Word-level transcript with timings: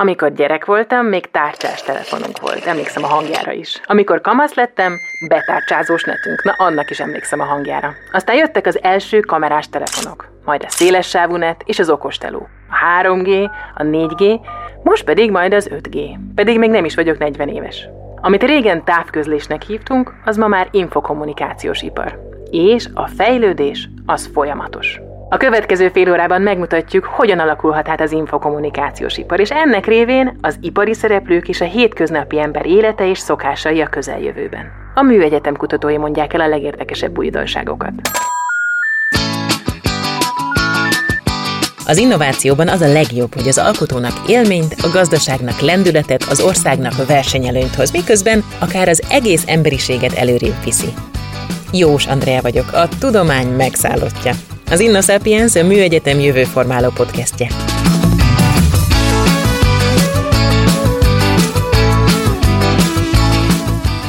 Amikor 0.00 0.32
gyerek 0.32 0.64
voltam, 0.64 1.06
még 1.06 1.30
tárcsás 1.30 1.82
telefonunk 1.82 2.40
volt, 2.40 2.64
emlékszem 2.64 3.04
a 3.04 3.06
hangjára 3.06 3.52
is. 3.52 3.80
Amikor 3.84 4.20
kamasz 4.20 4.54
lettem, 4.54 4.92
betárcsázós 5.28 6.02
netünk, 6.04 6.42
na 6.42 6.52
annak 6.56 6.90
is 6.90 7.00
emlékszem 7.00 7.40
a 7.40 7.44
hangjára. 7.44 7.92
Aztán 8.12 8.36
jöttek 8.36 8.66
az 8.66 8.82
első 8.82 9.20
kamerás 9.20 9.68
telefonok, 9.68 10.28
majd 10.44 10.64
a 10.64 10.70
széles 10.70 11.08
sávú 11.08 11.36
net 11.36 11.62
és 11.64 11.78
az 11.78 11.90
okosteló. 11.90 12.48
A 12.70 13.02
3G, 13.02 13.50
a 13.74 13.82
4G, 13.82 14.40
most 14.82 15.04
pedig 15.04 15.30
majd 15.30 15.52
az 15.52 15.70
5G. 15.72 16.18
Pedig 16.34 16.58
még 16.58 16.70
nem 16.70 16.84
is 16.84 16.94
vagyok 16.94 17.18
40 17.18 17.48
éves. 17.48 17.88
Amit 18.20 18.42
régen 18.42 18.84
távközlésnek 18.84 19.62
hívtunk, 19.62 20.14
az 20.24 20.36
ma 20.36 20.46
már 20.46 20.68
infokommunikációs 20.70 21.82
ipar. 21.82 22.18
És 22.50 22.88
a 22.94 23.06
fejlődés 23.06 23.88
az 24.06 24.30
folyamatos. 24.32 25.00
A 25.32 25.36
következő 25.36 25.88
fél 25.88 26.10
órában 26.10 26.42
megmutatjuk, 26.42 27.04
hogyan 27.04 27.38
alakulhat 27.38 27.88
át 27.88 28.00
az 28.00 28.12
infokommunikációs 28.12 29.16
ipar, 29.16 29.40
és 29.40 29.50
ennek 29.50 29.86
révén 29.86 30.38
az 30.40 30.56
ipari 30.60 30.94
szereplők 30.94 31.48
és 31.48 31.60
a 31.60 31.64
hétköznapi 31.64 32.40
ember 32.40 32.66
élete 32.66 33.08
és 33.08 33.18
szokásai 33.18 33.80
a 33.80 33.86
közeljövőben. 33.86 34.72
A 34.94 35.02
műegyetem 35.02 35.56
kutatói 35.56 35.96
mondják 35.96 36.32
el 36.32 36.40
a 36.40 36.48
legérdekesebb 36.48 37.18
újdonságokat. 37.18 37.92
Az 41.86 41.96
innovációban 41.96 42.68
az 42.68 42.80
a 42.80 42.92
legjobb, 42.92 43.34
hogy 43.34 43.48
az 43.48 43.58
alkotónak 43.58 44.14
élményt, 44.26 44.74
a 44.82 44.88
gazdaságnak 44.92 45.60
lendületet, 45.60 46.22
az 46.22 46.40
országnak 46.40 47.06
versenyelőnyt 47.06 47.74
hoz, 47.74 47.90
miközben 47.90 48.44
akár 48.58 48.88
az 48.88 49.02
egész 49.10 49.44
emberiséget 49.46 50.12
előrébb 50.12 50.64
viszi. 50.64 50.88
Jós 51.72 52.06
Andrea 52.06 52.40
vagyok, 52.40 52.72
a 52.72 52.88
tudomány 52.98 53.48
megszállottja. 53.48 54.32
Az 54.70 54.80
Inno 54.80 55.00
Sapiens 55.00 55.54
a 55.54 55.64
Műegyetem 55.64 56.20
jövőformáló 56.20 56.88
podcastje. 56.88 57.48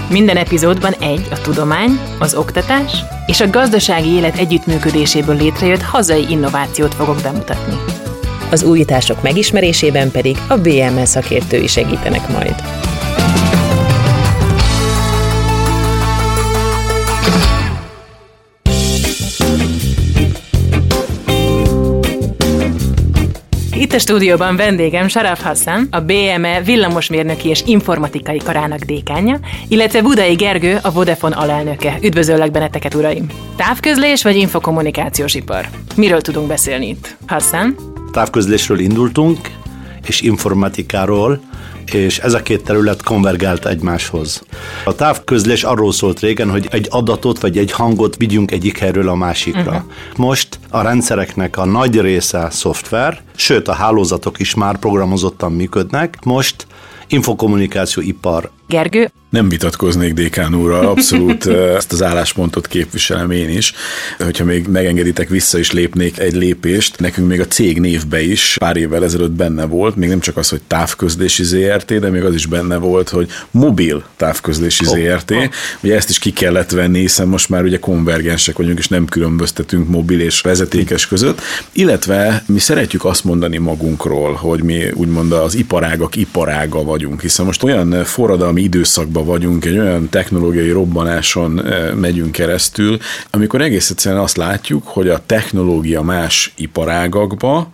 Minden 0.09 0.37
epizódban 0.37 0.93
egy 0.93 1.27
a 1.31 1.41
tudomány, 1.41 1.99
az 2.19 2.33
oktatás 2.33 2.91
és 3.25 3.41
a 3.41 3.49
gazdasági 3.49 4.09
élet 4.09 4.37
együttműködéséből 4.37 5.35
létrejött 5.35 5.81
hazai 5.81 6.25
innovációt 6.29 6.93
fogok 6.93 7.21
bemutatni. 7.21 7.75
Az 8.51 8.63
újítások 8.63 9.21
megismerésében 9.21 10.11
pedig 10.11 10.37
a 10.47 10.57
BML 10.57 11.05
szakértői 11.05 11.67
segítenek 11.67 12.29
majd. 12.29 12.55
Itt 23.91 23.97
a 23.97 23.99
stúdióban 23.99 24.55
vendégem 24.55 25.07
Saraf 25.07 25.43
Hassan, 25.43 25.87
a 25.91 25.99
BME 25.99 26.61
villamosmérnöki 26.65 27.49
és 27.49 27.63
informatikai 27.65 28.37
karának 28.37 28.79
dékánja, 28.79 29.39
illetve 29.67 30.01
Budai 30.01 30.33
Gergő, 30.33 30.79
a 30.81 30.91
Vodafone 30.91 31.35
alelnöke. 31.35 31.97
Üdvözöllek 32.01 32.51
benneteket, 32.51 32.93
uraim! 32.93 33.25
Távközlés 33.55 34.23
vagy 34.23 34.35
infokommunikációs 34.35 35.33
ipar? 35.33 35.69
Miről 35.95 36.21
tudunk 36.21 36.47
beszélni 36.47 36.87
itt? 36.87 37.15
Hassan? 37.27 37.75
Távközlésről 38.11 38.79
indultunk, 38.79 39.39
és 40.07 40.21
informatikáról, 40.21 41.39
és 41.85 42.19
ez 42.19 42.33
a 42.33 42.41
két 42.41 42.63
terület 42.63 43.03
konvergált 43.03 43.65
egymáshoz. 43.65 44.43
A 44.85 44.95
távközlés 44.95 45.63
arról 45.63 45.91
szólt 45.91 46.19
régen, 46.19 46.49
hogy 46.49 46.67
egy 46.71 46.87
adatot 46.89 47.39
vagy 47.39 47.57
egy 47.57 47.71
hangot 47.71 48.15
vigyünk 48.15 48.51
egyik 48.51 48.77
helyről 48.77 49.09
a 49.09 49.15
másikra. 49.15 49.71
Uh-huh. 49.71 49.83
Most 50.15 50.59
a 50.69 50.81
rendszereknek 50.81 51.57
a 51.57 51.65
nagy 51.65 52.01
része 52.01 52.47
szoftver, 52.49 53.21
sőt 53.35 53.67
a 53.67 53.73
hálózatok 53.73 54.39
is 54.39 54.53
már 54.53 54.77
programozottan 54.77 55.51
működnek. 55.51 56.17
Most 56.23 56.67
infokommunikáció 57.07 58.03
ipar. 58.03 58.49
Gergő, 58.71 59.11
nem 59.31 59.49
vitatkoznék 59.49 60.13
Dékán 60.13 60.55
úrral, 60.55 60.85
abszolút 60.85 61.45
ezt 61.77 61.91
az 61.91 62.03
álláspontot 62.03 62.67
képviselem 62.67 63.31
én 63.31 63.49
is. 63.49 63.73
Hogyha 64.19 64.43
még 64.43 64.67
megengeditek, 64.67 65.29
vissza 65.29 65.59
is 65.59 65.71
lépnék 65.71 66.19
egy 66.19 66.33
lépést. 66.33 66.99
Nekünk 66.99 67.27
még 67.27 67.39
a 67.39 67.47
cég 67.47 67.79
névbe 67.79 68.21
is 68.21 68.55
pár 68.59 68.77
évvel 68.77 69.03
ezelőtt 69.03 69.31
benne 69.31 69.65
volt, 69.65 69.95
még 69.95 70.09
nem 70.09 70.19
csak 70.19 70.37
az, 70.37 70.49
hogy 70.49 70.61
távközlési 70.67 71.43
ZRT, 71.43 71.99
de 71.99 72.09
még 72.09 72.23
az 72.23 72.33
is 72.33 72.45
benne 72.45 72.77
volt, 72.77 73.09
hogy 73.09 73.29
mobil 73.51 74.03
távközlési 74.17 74.85
oh, 74.87 74.97
ZRT. 74.97 75.31
Oh. 75.31 75.43
Ugye 75.83 75.95
ezt 75.95 76.09
is 76.09 76.19
ki 76.19 76.31
kellett 76.31 76.71
venni, 76.71 76.99
hiszen 76.99 77.27
most 77.27 77.49
már 77.49 77.63
ugye 77.63 77.79
konvergensek 77.79 78.57
vagyunk, 78.57 78.79
és 78.79 78.87
nem 78.87 79.05
különböztetünk 79.05 79.87
mobil 79.87 80.19
és 80.19 80.41
vezetékes 80.41 81.07
között. 81.07 81.41
Illetve 81.71 82.43
mi 82.47 82.59
szeretjük 82.59 83.05
azt 83.05 83.23
mondani 83.23 83.57
magunkról, 83.57 84.33
hogy 84.33 84.63
mi 84.63 84.91
úgymond 84.93 85.31
az 85.31 85.55
iparágak 85.55 86.15
iparága 86.15 86.83
vagyunk, 86.83 87.21
hiszen 87.21 87.45
most 87.45 87.63
olyan 87.63 88.03
forradalmi 88.03 88.60
időszakban 88.63 89.11
pillanatban 89.11 89.25
vagyunk, 89.25 89.65
egy 89.65 89.77
olyan 89.77 90.09
technológiai 90.09 90.69
robbanáson 90.69 91.65
eh, 91.65 91.93
megyünk 91.93 92.31
keresztül, 92.31 92.97
amikor 93.29 93.61
egész 93.61 93.89
egyszerűen 93.89 94.21
azt 94.21 94.37
látjuk, 94.37 94.87
hogy 94.87 95.09
a 95.09 95.23
technológia 95.25 96.01
más 96.01 96.53
iparágakba 96.57 97.71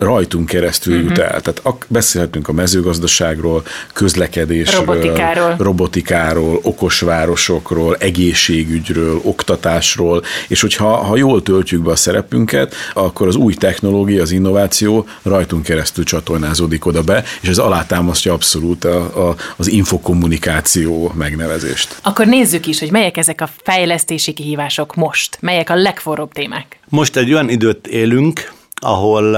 rajtunk 0.00 0.46
keresztül 0.46 0.92
uh-huh. 0.92 1.08
jut 1.08 1.18
mhm. 1.18 1.26
el. 1.26 1.40
Tehát 1.40 1.60
ak- 1.62 1.86
beszélhetünk 1.88 2.48
a 2.48 2.52
mezőgazdaságról, 2.52 3.62
közlekedésről, 3.92 4.84
robotikáról. 4.84 5.54
robotikáról, 5.58 6.60
okosvárosokról, 6.62 7.96
egészségügyről, 7.96 9.20
oktatásról, 9.22 10.22
és 10.48 10.60
hogyha 10.60 10.96
ha 10.96 11.16
jól 11.16 11.42
töltjük 11.42 11.82
be 11.82 11.90
a 11.90 11.96
szerepünket, 11.96 12.74
akkor 12.94 13.28
az 13.28 13.36
új 13.36 13.54
technológia, 13.54 14.22
az 14.22 14.30
innováció 14.30 15.06
rajtunk 15.22 15.62
keresztül 15.62 16.04
csatornázódik 16.04 16.86
oda 16.86 17.02
be, 17.02 17.24
és 17.40 17.48
ez 17.48 17.58
alátámasztja 17.58 18.32
abszolút 18.32 18.84
a, 18.84 19.28
a, 19.28 19.34
az 19.56 19.68
infokommunikáció 19.68 21.12
megnevezést. 21.14 21.98
Akkor 22.02 22.26
nézzük 22.26 22.66
is, 22.66 22.78
hogy 22.78 22.90
melyek 22.90 23.16
ezek 23.16 23.40
a 23.40 23.48
fejlesztési 23.62 24.32
kihívások 24.32 24.94
most, 24.94 25.38
melyek 25.40 25.70
a 25.70 25.74
legforróbb 25.74 26.32
témák. 26.32 26.78
Most 26.88 27.16
egy 27.16 27.32
olyan 27.32 27.48
időt 27.48 27.86
élünk, 27.86 28.52
ahol 28.74 29.36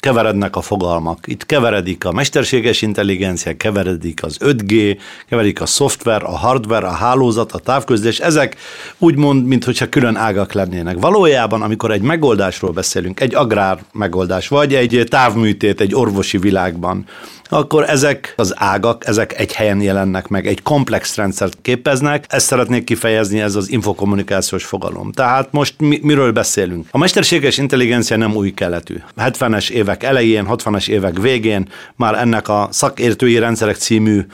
keverednek 0.00 0.56
a 0.56 0.60
fogalmak. 0.60 1.18
Itt 1.26 1.46
keveredik 1.46 2.04
a 2.04 2.12
mesterséges 2.12 2.82
intelligencia, 2.82 3.56
keveredik 3.56 4.22
az 4.22 4.36
5G, 4.40 4.98
keveredik 5.28 5.60
a 5.60 5.66
szoftver, 5.66 6.22
a 6.22 6.36
hardware, 6.36 6.86
a 6.86 6.92
hálózat, 6.92 7.52
a 7.52 7.58
távközlés. 7.58 8.18
Ezek 8.18 8.56
úgymond, 8.98 9.46
mintha 9.46 9.88
külön 9.88 10.16
ágak 10.16 10.52
lennének. 10.52 10.98
Valójában, 10.98 11.62
amikor 11.62 11.90
egy 11.90 12.02
megoldásról 12.02 12.70
beszélünk, 12.70 13.20
egy 13.20 13.34
agrár 13.34 13.78
megoldás, 13.92 14.48
vagy 14.48 14.74
egy 14.74 15.04
távműtét 15.08 15.80
egy 15.80 15.94
orvosi 15.94 16.38
világban, 16.38 17.06
akkor 17.48 17.84
ezek 17.88 18.32
az 18.36 18.54
ágak, 18.56 19.06
ezek 19.06 19.38
egy 19.38 19.52
helyen 19.52 19.80
jelennek 19.80 20.28
meg, 20.28 20.46
egy 20.46 20.62
komplex 20.62 21.16
rendszert 21.16 21.58
képeznek, 21.62 22.24
ezt 22.28 22.46
szeretnék 22.46 22.84
kifejezni, 22.84 23.40
ez 23.40 23.54
az 23.54 23.70
infokommunikációs 23.70 24.64
fogalom. 24.64 25.12
Tehát 25.12 25.52
most 25.52 25.74
mi, 25.78 25.98
miről 26.02 26.32
beszélünk? 26.32 26.86
A 26.90 26.98
mesterséges 26.98 27.58
intelligencia 27.58 28.16
nem 28.16 28.34
új 28.34 28.50
keletű. 28.50 28.96
70-es 29.16 29.70
évek 29.88 30.02
elején, 30.02 30.46
60-as 30.50 30.88
évek 30.88 31.18
végén 31.18 31.68
már 31.96 32.14
ennek 32.14 32.48
a 32.48 32.68
szakértői 32.70 33.38
rendszerek 33.38 33.76
című 33.76 34.26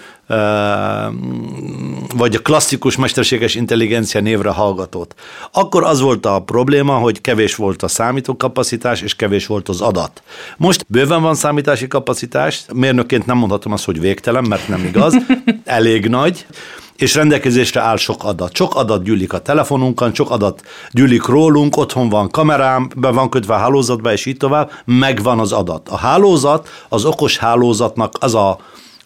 vagy 2.17 2.35
a 2.35 2.39
klasszikus 2.43 2.97
mesterséges 2.97 3.55
intelligencia 3.55 4.21
névre 4.21 4.51
hallgatott. 4.51 5.15
Akkor 5.53 5.85
az 5.85 6.01
volt 6.01 6.27
a 6.27 6.43
probléma, 6.43 6.95
hogy 6.95 7.21
kevés 7.21 7.55
volt 7.55 7.83
a 7.83 7.89
számítókapacitás, 7.89 9.01
és 9.01 9.17
kevés 9.17 9.47
volt 9.47 9.69
az 9.69 9.81
adat. 9.81 10.23
Most 10.57 10.85
bőven 10.89 11.23
van 11.23 11.35
számítási 11.35 11.87
kapacitás, 11.87 12.65
mérnökként 12.75 13.27
nem 13.27 13.37
mondhatom 13.37 13.73
azt, 13.73 13.85
hogy 13.85 14.01
végtelen, 14.01 14.45
mert 14.45 14.69
nem 14.69 14.85
igaz, 14.85 15.15
elég 15.65 16.07
nagy, 16.07 16.47
és 16.97 17.15
rendelkezésre 17.15 17.81
áll 17.81 17.97
sok 17.97 18.25
adat. 18.25 18.55
Sok 18.55 18.75
adat 18.75 19.03
gyűlik 19.03 19.33
a 19.33 19.39
telefonunkon, 19.39 20.15
sok 20.15 20.31
adat 20.31 20.63
gyűlik 20.91 21.27
rólunk, 21.27 21.77
otthon 21.77 22.09
van 22.09 22.31
kamerám, 22.31 22.89
be 22.97 23.11
van 23.11 23.29
kötve 23.29 23.55
a 23.55 23.59
hálózatba, 23.59 24.13
és 24.13 24.27
így 24.27 24.37
tovább, 24.37 24.71
megvan 24.85 25.39
az 25.39 25.53
adat. 25.53 25.89
A 25.89 25.97
hálózat, 25.97 26.69
az 26.89 27.05
okos 27.05 27.39
hálózatnak 27.39 28.17
az 28.21 28.35
a 28.35 28.59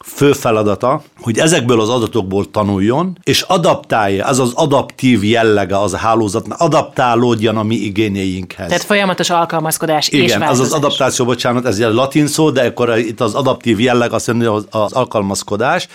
fő 0.05 0.33
feladata, 0.33 1.03
hogy 1.21 1.39
ezekből 1.39 1.81
az 1.81 1.89
adatokból 1.89 2.51
tanuljon, 2.51 3.19
és 3.23 3.43
adaptálja, 3.43 4.27
ez 4.27 4.39
az 4.39 4.53
adaptív 4.55 5.25
jellege 5.25 5.79
az 5.79 5.95
a 5.95 5.97
hálózatnak, 5.97 6.61
adaptálódjon 6.61 7.57
a 7.57 7.63
mi 7.63 7.75
igényeinkhez. 7.75 8.67
Tehát 8.67 8.83
folyamatos 8.83 9.31
alkalmazkodás 9.31 10.09
Igen, 10.09 10.43
és 10.43 10.49
az 10.49 10.61
az 10.61 10.73
adaptáció, 10.73 11.25
bocsánat, 11.25 11.67
ez 11.67 11.79
egy 11.79 11.93
latin 11.93 12.27
szó, 12.27 12.51
de 12.51 12.67
akkor 12.67 12.99
itt 12.99 13.21
az 13.21 13.35
adaptív 13.35 13.81
jelleg 13.81 14.13
azt 14.13 14.27
jelenti, 14.27 14.49
az, 14.49 14.67
az 14.71 14.93
alkalmazkodás, 14.93 15.89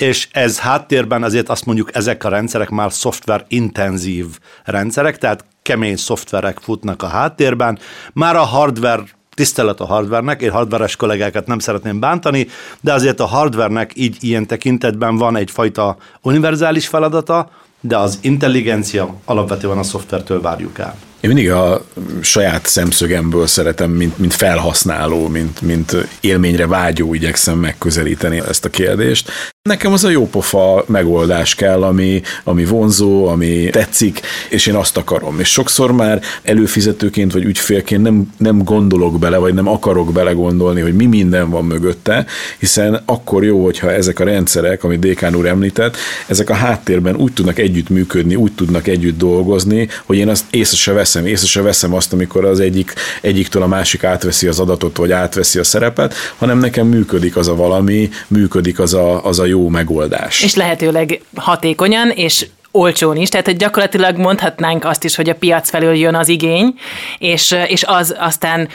és 0.00 0.28
ez 0.32 0.58
háttérben 0.58 1.22
azért 1.22 1.48
azt 1.48 1.64
mondjuk, 1.64 1.94
ezek 1.94 2.24
a 2.24 2.28
rendszerek 2.28 2.68
már 2.68 2.92
szoftver 2.92 3.44
intenzív 3.48 4.26
rendszerek, 4.64 5.18
tehát 5.18 5.44
kemény 5.62 5.96
szoftverek 5.96 6.58
futnak 6.58 7.02
a 7.02 7.06
háttérben, 7.06 7.78
már 8.12 8.36
a 8.36 8.42
hardware 8.42 9.02
tisztelet 9.34 9.80
a 9.80 9.86
hardvernek, 9.86 10.42
én 10.42 10.50
hardveres 10.50 10.96
kollégákat 10.96 11.46
nem 11.46 11.58
szeretném 11.58 12.00
bántani, 12.00 12.46
de 12.80 12.92
azért 12.92 13.20
a 13.20 13.26
hardvernek 13.26 13.92
így 13.94 14.16
ilyen 14.20 14.46
tekintetben 14.46 15.16
van 15.16 15.36
egyfajta 15.36 15.96
univerzális 16.22 16.88
feladata, 16.88 17.50
de 17.80 17.96
az 17.96 18.18
intelligencia 18.22 19.14
alapvetően 19.24 19.78
a 19.78 19.82
szoftvertől 19.82 20.40
várjuk 20.40 20.78
el. 20.78 21.09
Én 21.20 21.30
mindig 21.30 21.50
a 21.50 21.84
saját 22.20 22.66
szemszögemből 22.66 23.46
szeretem, 23.46 23.90
mint, 23.90 24.18
mint 24.18 24.34
felhasználó, 24.34 25.28
mint, 25.28 25.60
mint 25.60 25.96
élményre 26.20 26.66
vágyó 26.66 27.14
igyekszem 27.14 27.58
megközelíteni 27.58 28.42
ezt 28.48 28.64
a 28.64 28.70
kérdést. 28.70 29.30
Nekem 29.68 29.92
az 29.92 30.04
a 30.04 30.08
jópofa 30.08 30.84
megoldás 30.86 31.54
kell, 31.54 31.82
ami, 31.82 32.22
ami 32.44 32.64
vonzó, 32.64 33.26
ami 33.26 33.68
tetszik, 33.70 34.20
és 34.48 34.66
én 34.66 34.74
azt 34.74 34.96
akarom. 34.96 35.40
És 35.40 35.48
sokszor 35.48 35.92
már 35.92 36.22
előfizetőként 36.42 37.32
vagy 37.32 37.44
ügyfélként 37.44 38.02
nem, 38.02 38.32
nem 38.36 38.64
gondolok 38.64 39.18
bele, 39.18 39.36
vagy 39.36 39.54
nem 39.54 39.68
akarok 39.68 40.12
bele 40.12 40.32
gondolni, 40.32 40.80
hogy 40.80 40.94
mi 40.94 41.06
minden 41.06 41.50
van 41.50 41.64
mögötte, 41.64 42.26
hiszen 42.58 43.02
akkor 43.04 43.44
jó, 43.44 43.64
hogyha 43.64 43.92
ezek 43.92 44.20
a 44.20 44.24
rendszerek, 44.24 44.84
amit 44.84 44.98
Dékán 44.98 45.34
úr 45.34 45.46
említett, 45.46 45.96
ezek 46.26 46.50
a 46.50 46.54
háttérben 46.54 47.16
úgy 47.16 47.32
tudnak 47.32 47.58
együtt 47.58 47.88
működni, 47.88 48.34
úgy 48.34 48.52
tudnak 48.52 48.86
együtt 48.86 49.18
dolgozni, 49.18 49.88
hogy 50.04 50.16
én 50.16 50.28
azt 50.28 50.44
észre 50.50 50.76
se 50.76 50.92
észre 51.14 51.46
se 51.46 51.62
veszem 51.62 51.94
azt, 51.94 52.12
amikor 52.12 52.44
az 52.44 52.60
egyik, 52.60 52.94
egyiktől 53.20 53.62
a 53.62 53.66
másik 53.66 54.04
átveszi 54.04 54.46
az 54.46 54.58
adatot, 54.60 54.96
vagy 54.96 55.12
átveszi 55.12 55.58
a 55.58 55.64
szerepet, 55.64 56.14
hanem 56.38 56.58
nekem 56.58 56.86
működik 56.86 57.36
az 57.36 57.48
a 57.48 57.54
valami, 57.54 58.08
működik 58.26 58.78
az 58.78 58.94
a, 58.94 59.24
az 59.24 59.38
a 59.38 59.44
jó 59.44 59.68
megoldás. 59.68 60.42
És 60.42 60.54
lehetőleg 60.54 61.20
hatékonyan, 61.34 62.10
és 62.10 62.46
olcsón 62.70 63.16
is, 63.16 63.28
tehát 63.28 63.46
hogy 63.46 63.56
gyakorlatilag 63.56 64.16
mondhatnánk 64.16 64.84
azt 64.84 65.04
is, 65.04 65.16
hogy 65.16 65.28
a 65.28 65.34
piac 65.34 65.70
felől 65.70 65.94
jön 65.94 66.14
az 66.14 66.28
igény, 66.28 66.74
és, 67.18 67.56
és 67.66 67.84
az 67.86 68.14
aztán 68.18 68.68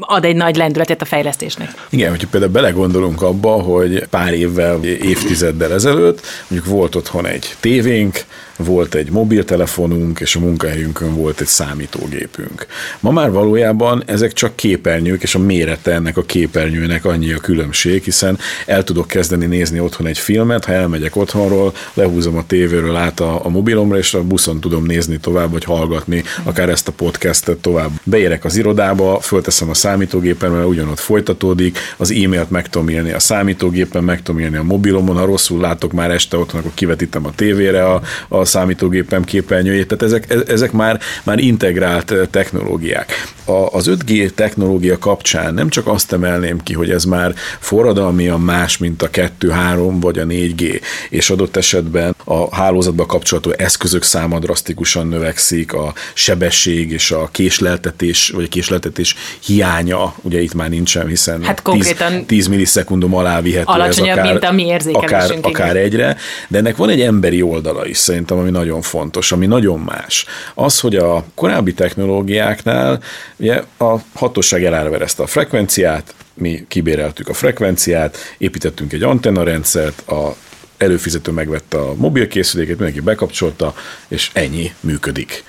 ad 0.00 0.24
egy 0.24 0.36
nagy 0.36 0.56
lendületet 0.56 1.02
a 1.02 1.04
fejlesztésnek. 1.04 1.74
Igen, 1.90 2.10
hogyha 2.10 2.28
például 2.30 2.52
belegondolunk 2.52 3.22
abba, 3.22 3.50
hogy 3.50 4.06
pár 4.10 4.32
évvel, 4.32 4.84
évtizeddel 4.84 5.72
ezelőtt 5.72 6.20
mondjuk 6.48 6.72
volt 6.74 6.94
otthon 6.94 7.26
egy 7.26 7.54
tévénk, 7.60 8.24
volt 8.64 8.94
egy 8.94 9.10
mobiltelefonunk, 9.10 10.20
és 10.20 10.36
a 10.36 10.40
munkahelyünkön 10.40 11.14
volt 11.14 11.40
egy 11.40 11.46
számítógépünk. 11.46 12.66
Ma 13.00 13.10
már 13.10 13.30
valójában 13.30 14.02
ezek 14.06 14.32
csak 14.32 14.56
képernyők, 14.56 15.22
és 15.22 15.34
a 15.34 15.38
mérete 15.38 15.92
ennek 15.92 16.16
a 16.16 16.22
képernyőnek 16.22 17.04
annyi 17.04 17.32
a 17.32 17.38
különbség, 17.38 18.02
hiszen 18.02 18.38
el 18.66 18.84
tudok 18.84 19.06
kezdeni 19.06 19.46
nézni 19.46 19.80
otthon 19.80 20.06
egy 20.06 20.18
filmet, 20.18 20.64
ha 20.64 20.72
elmegyek 20.72 21.16
otthonról, 21.16 21.72
lehúzom 21.94 22.36
a 22.36 22.46
tévéről 22.46 22.96
át 22.96 23.20
a, 23.20 23.44
a 23.44 23.48
mobilomra, 23.48 23.98
és 23.98 24.14
a 24.14 24.22
buszon 24.22 24.60
tudom 24.60 24.84
nézni 24.84 25.18
tovább, 25.18 25.50
vagy 25.50 25.64
hallgatni 25.64 26.22
akár 26.42 26.68
ezt 26.68 26.88
a 26.88 26.92
podcastet 26.92 27.58
tovább. 27.58 27.90
Beérek 28.04 28.44
az 28.44 28.56
irodába, 28.56 29.20
fölteszem 29.20 29.68
a 29.68 29.74
számítógépen, 29.74 30.50
mert 30.50 30.66
ugyanott 30.66 30.98
folytatódik, 30.98 31.78
az 31.96 32.10
e-mailt 32.10 32.50
meg 32.50 32.68
tudom 32.68 32.88
írni 32.88 33.12
a 33.12 33.18
számítógépen, 33.18 34.04
meg 34.04 34.22
tudom 34.22 34.40
írni 34.40 34.56
a 34.56 34.62
mobilomon, 34.62 35.16
ha 35.16 35.24
rosszul 35.24 35.60
látok 35.60 35.92
már 35.92 36.10
este 36.10 36.36
otthon, 36.36 36.60
akkor 36.60 36.74
kivetítem 36.74 37.26
a 37.26 37.32
tévére 37.34 37.84
a, 37.86 38.02
a 38.28 38.44
számítógépem 38.50 39.24
képernyőjét, 39.24 39.86
tehát 39.86 40.04
ezek, 40.04 40.32
e, 40.32 40.52
ezek 40.52 40.72
már, 40.72 41.00
már 41.22 41.38
integrált 41.38 42.14
technológiák. 42.30 43.12
A, 43.44 43.52
az 43.52 43.90
5G 43.90 44.30
technológia 44.30 44.98
kapcsán 44.98 45.54
nem 45.54 45.68
csak 45.68 45.86
azt 45.86 46.12
emelném 46.12 46.62
ki, 46.62 46.74
hogy 46.74 46.90
ez 46.90 47.04
már 47.04 47.34
forradalmian 47.58 48.40
más, 48.40 48.78
mint 48.78 49.02
a 49.02 49.10
2, 49.10 49.50
3 49.50 50.00
vagy 50.00 50.18
a 50.18 50.24
4G, 50.24 50.80
és 51.08 51.30
adott 51.30 51.56
esetben 51.56 52.14
a 52.24 52.56
hálózatba 52.56 53.06
kapcsolható 53.06 53.52
eszközök 53.56 54.02
száma 54.02 54.38
drasztikusan 54.38 55.06
növekszik, 55.06 55.72
a 55.72 55.92
sebesség 56.14 56.90
és 56.90 57.10
a 57.10 57.28
késleltetés, 57.32 58.30
vagy 58.34 58.44
a 58.44 58.48
késleltetés 58.48 59.14
hiánya, 59.44 60.14
ugye 60.22 60.40
itt 60.40 60.54
már 60.54 60.68
nincsen, 60.68 61.06
hiszen 61.06 61.42
hát 61.42 61.62
10, 61.62 61.96
10 62.26 62.46
millisekundum 62.46 63.14
alá 63.14 63.40
vihető 63.40 63.82
ez 63.82 63.98
akár, 63.98 64.32
mint 64.32 64.44
a 64.44 64.52
mi 64.52 64.76
akár, 64.92 65.38
akár 65.42 65.76
egyre, 65.76 66.16
de 66.48 66.58
ennek 66.58 66.76
van 66.76 66.88
egy 66.88 67.00
emberi 67.00 67.42
oldala 67.42 67.86
is 67.86 67.96
szerintem, 67.96 68.38
ami 68.40 68.50
nagyon 68.50 68.82
fontos, 68.82 69.32
ami 69.32 69.46
nagyon 69.46 69.80
más. 69.80 70.26
Az, 70.54 70.80
hogy 70.80 70.96
a 70.96 71.24
korábbi 71.34 71.74
technológiáknál 71.74 73.02
ugye 73.36 73.62
a 73.78 73.96
hatóság 74.14 74.64
elárverezte 74.64 75.22
a 75.22 75.26
frekvenciát, 75.26 76.14
mi 76.34 76.64
kibéreltük 76.68 77.28
a 77.28 77.34
frekvenciát, 77.34 78.16
építettünk 78.38 78.92
egy 78.92 79.02
antennarendszert, 79.02 80.08
a 80.08 80.36
előfizető 80.76 81.30
megvette 81.30 81.78
a 81.78 81.94
mobilkészüléket, 81.94 82.76
mindenki 82.76 83.00
bekapcsolta, 83.00 83.74
és 84.08 84.30
ennyi 84.32 84.72
működik. 84.80 85.44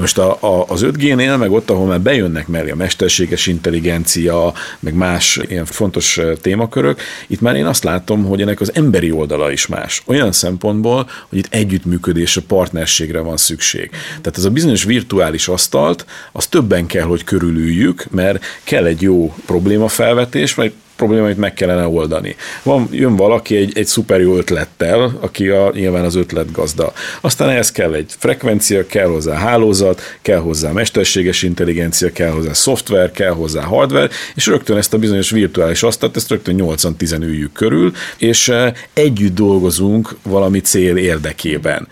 Most 0.00 0.18
a, 0.18 0.36
a, 0.40 0.64
az 0.68 0.84
5G-nél, 0.84 1.38
meg 1.38 1.52
ott, 1.52 1.70
ahol 1.70 1.86
már 1.86 2.00
bejönnek 2.00 2.48
mellé 2.48 2.70
a 2.70 2.76
mesterséges 2.76 3.46
intelligencia, 3.46 4.52
meg 4.80 4.94
más 4.94 5.40
ilyen 5.48 5.64
fontos 5.64 6.20
témakörök, 6.40 7.00
itt 7.26 7.40
már 7.40 7.56
én 7.56 7.66
azt 7.66 7.84
látom, 7.84 8.24
hogy 8.24 8.40
ennek 8.40 8.60
az 8.60 8.74
emberi 8.74 9.10
oldala 9.10 9.50
is 9.50 9.66
más. 9.66 10.02
Olyan 10.06 10.32
szempontból, 10.32 11.08
hogy 11.28 11.38
itt 11.38 11.54
együttműködésre, 11.54 12.40
partnerségre 12.46 13.20
van 13.20 13.36
szükség. 13.36 13.90
Tehát 14.08 14.38
ez 14.38 14.44
a 14.44 14.50
bizonyos 14.50 14.84
virtuális 14.84 15.48
asztalt, 15.48 16.06
az 16.32 16.46
többen 16.46 16.86
kell, 16.86 17.04
hogy 17.04 17.24
körülüljük, 17.24 18.04
mert 18.10 18.44
kell 18.64 18.84
egy 18.84 19.02
jó 19.02 19.34
problémafelvetés, 19.46 20.54
vagy 21.00 21.08
problémáit 21.08 21.36
meg 21.36 21.54
kellene 21.54 21.86
oldani. 21.86 22.36
Van, 22.62 22.88
jön 22.90 23.16
valaki 23.16 23.56
egy, 23.56 23.72
egy 23.74 23.86
szuper 23.86 24.20
jó 24.20 24.36
ötlettel, 24.36 25.18
aki 25.20 25.48
a, 25.48 25.70
nyilván 25.74 26.04
az 26.04 26.14
ötlet 26.14 26.52
gazda. 26.52 26.92
Aztán 27.20 27.48
ehhez 27.48 27.72
kell 27.72 27.94
egy 27.94 28.12
frekvencia, 28.18 28.86
kell 28.86 29.06
hozzá 29.06 29.34
hálózat, 29.34 30.18
kell 30.22 30.38
hozzá 30.38 30.70
mesterséges 30.70 31.42
intelligencia, 31.42 32.12
kell 32.12 32.30
hozzá 32.30 32.52
szoftver, 32.52 33.10
kell 33.10 33.32
hozzá 33.32 33.62
hardware, 33.62 34.08
és 34.34 34.46
rögtön 34.46 34.76
ezt 34.76 34.94
a 34.94 34.98
bizonyos 34.98 35.30
virtuális 35.30 35.82
asztalt, 35.82 36.16
ezt 36.16 36.28
rögtön 36.28 36.56
8-10 36.58 37.20
üljük 37.20 37.52
körül, 37.52 37.92
és 38.16 38.48
eh, 38.48 38.72
együtt 38.92 39.34
dolgozunk 39.34 40.16
valami 40.22 40.60
cél 40.60 40.96
érdekében. 40.96 41.88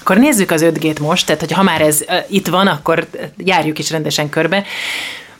Akkor 0.00 0.16
nézzük 0.16 0.50
az 0.50 0.64
5G-t 0.64 1.00
most, 1.00 1.26
tehát 1.26 1.40
hogy 1.40 1.52
ha 1.52 1.62
már 1.62 1.80
ez 1.80 2.04
uh, 2.08 2.16
itt 2.28 2.46
van, 2.46 2.66
akkor 2.66 3.06
járjuk 3.36 3.78
is 3.78 3.90
rendesen 3.90 4.28
körbe. 4.28 4.64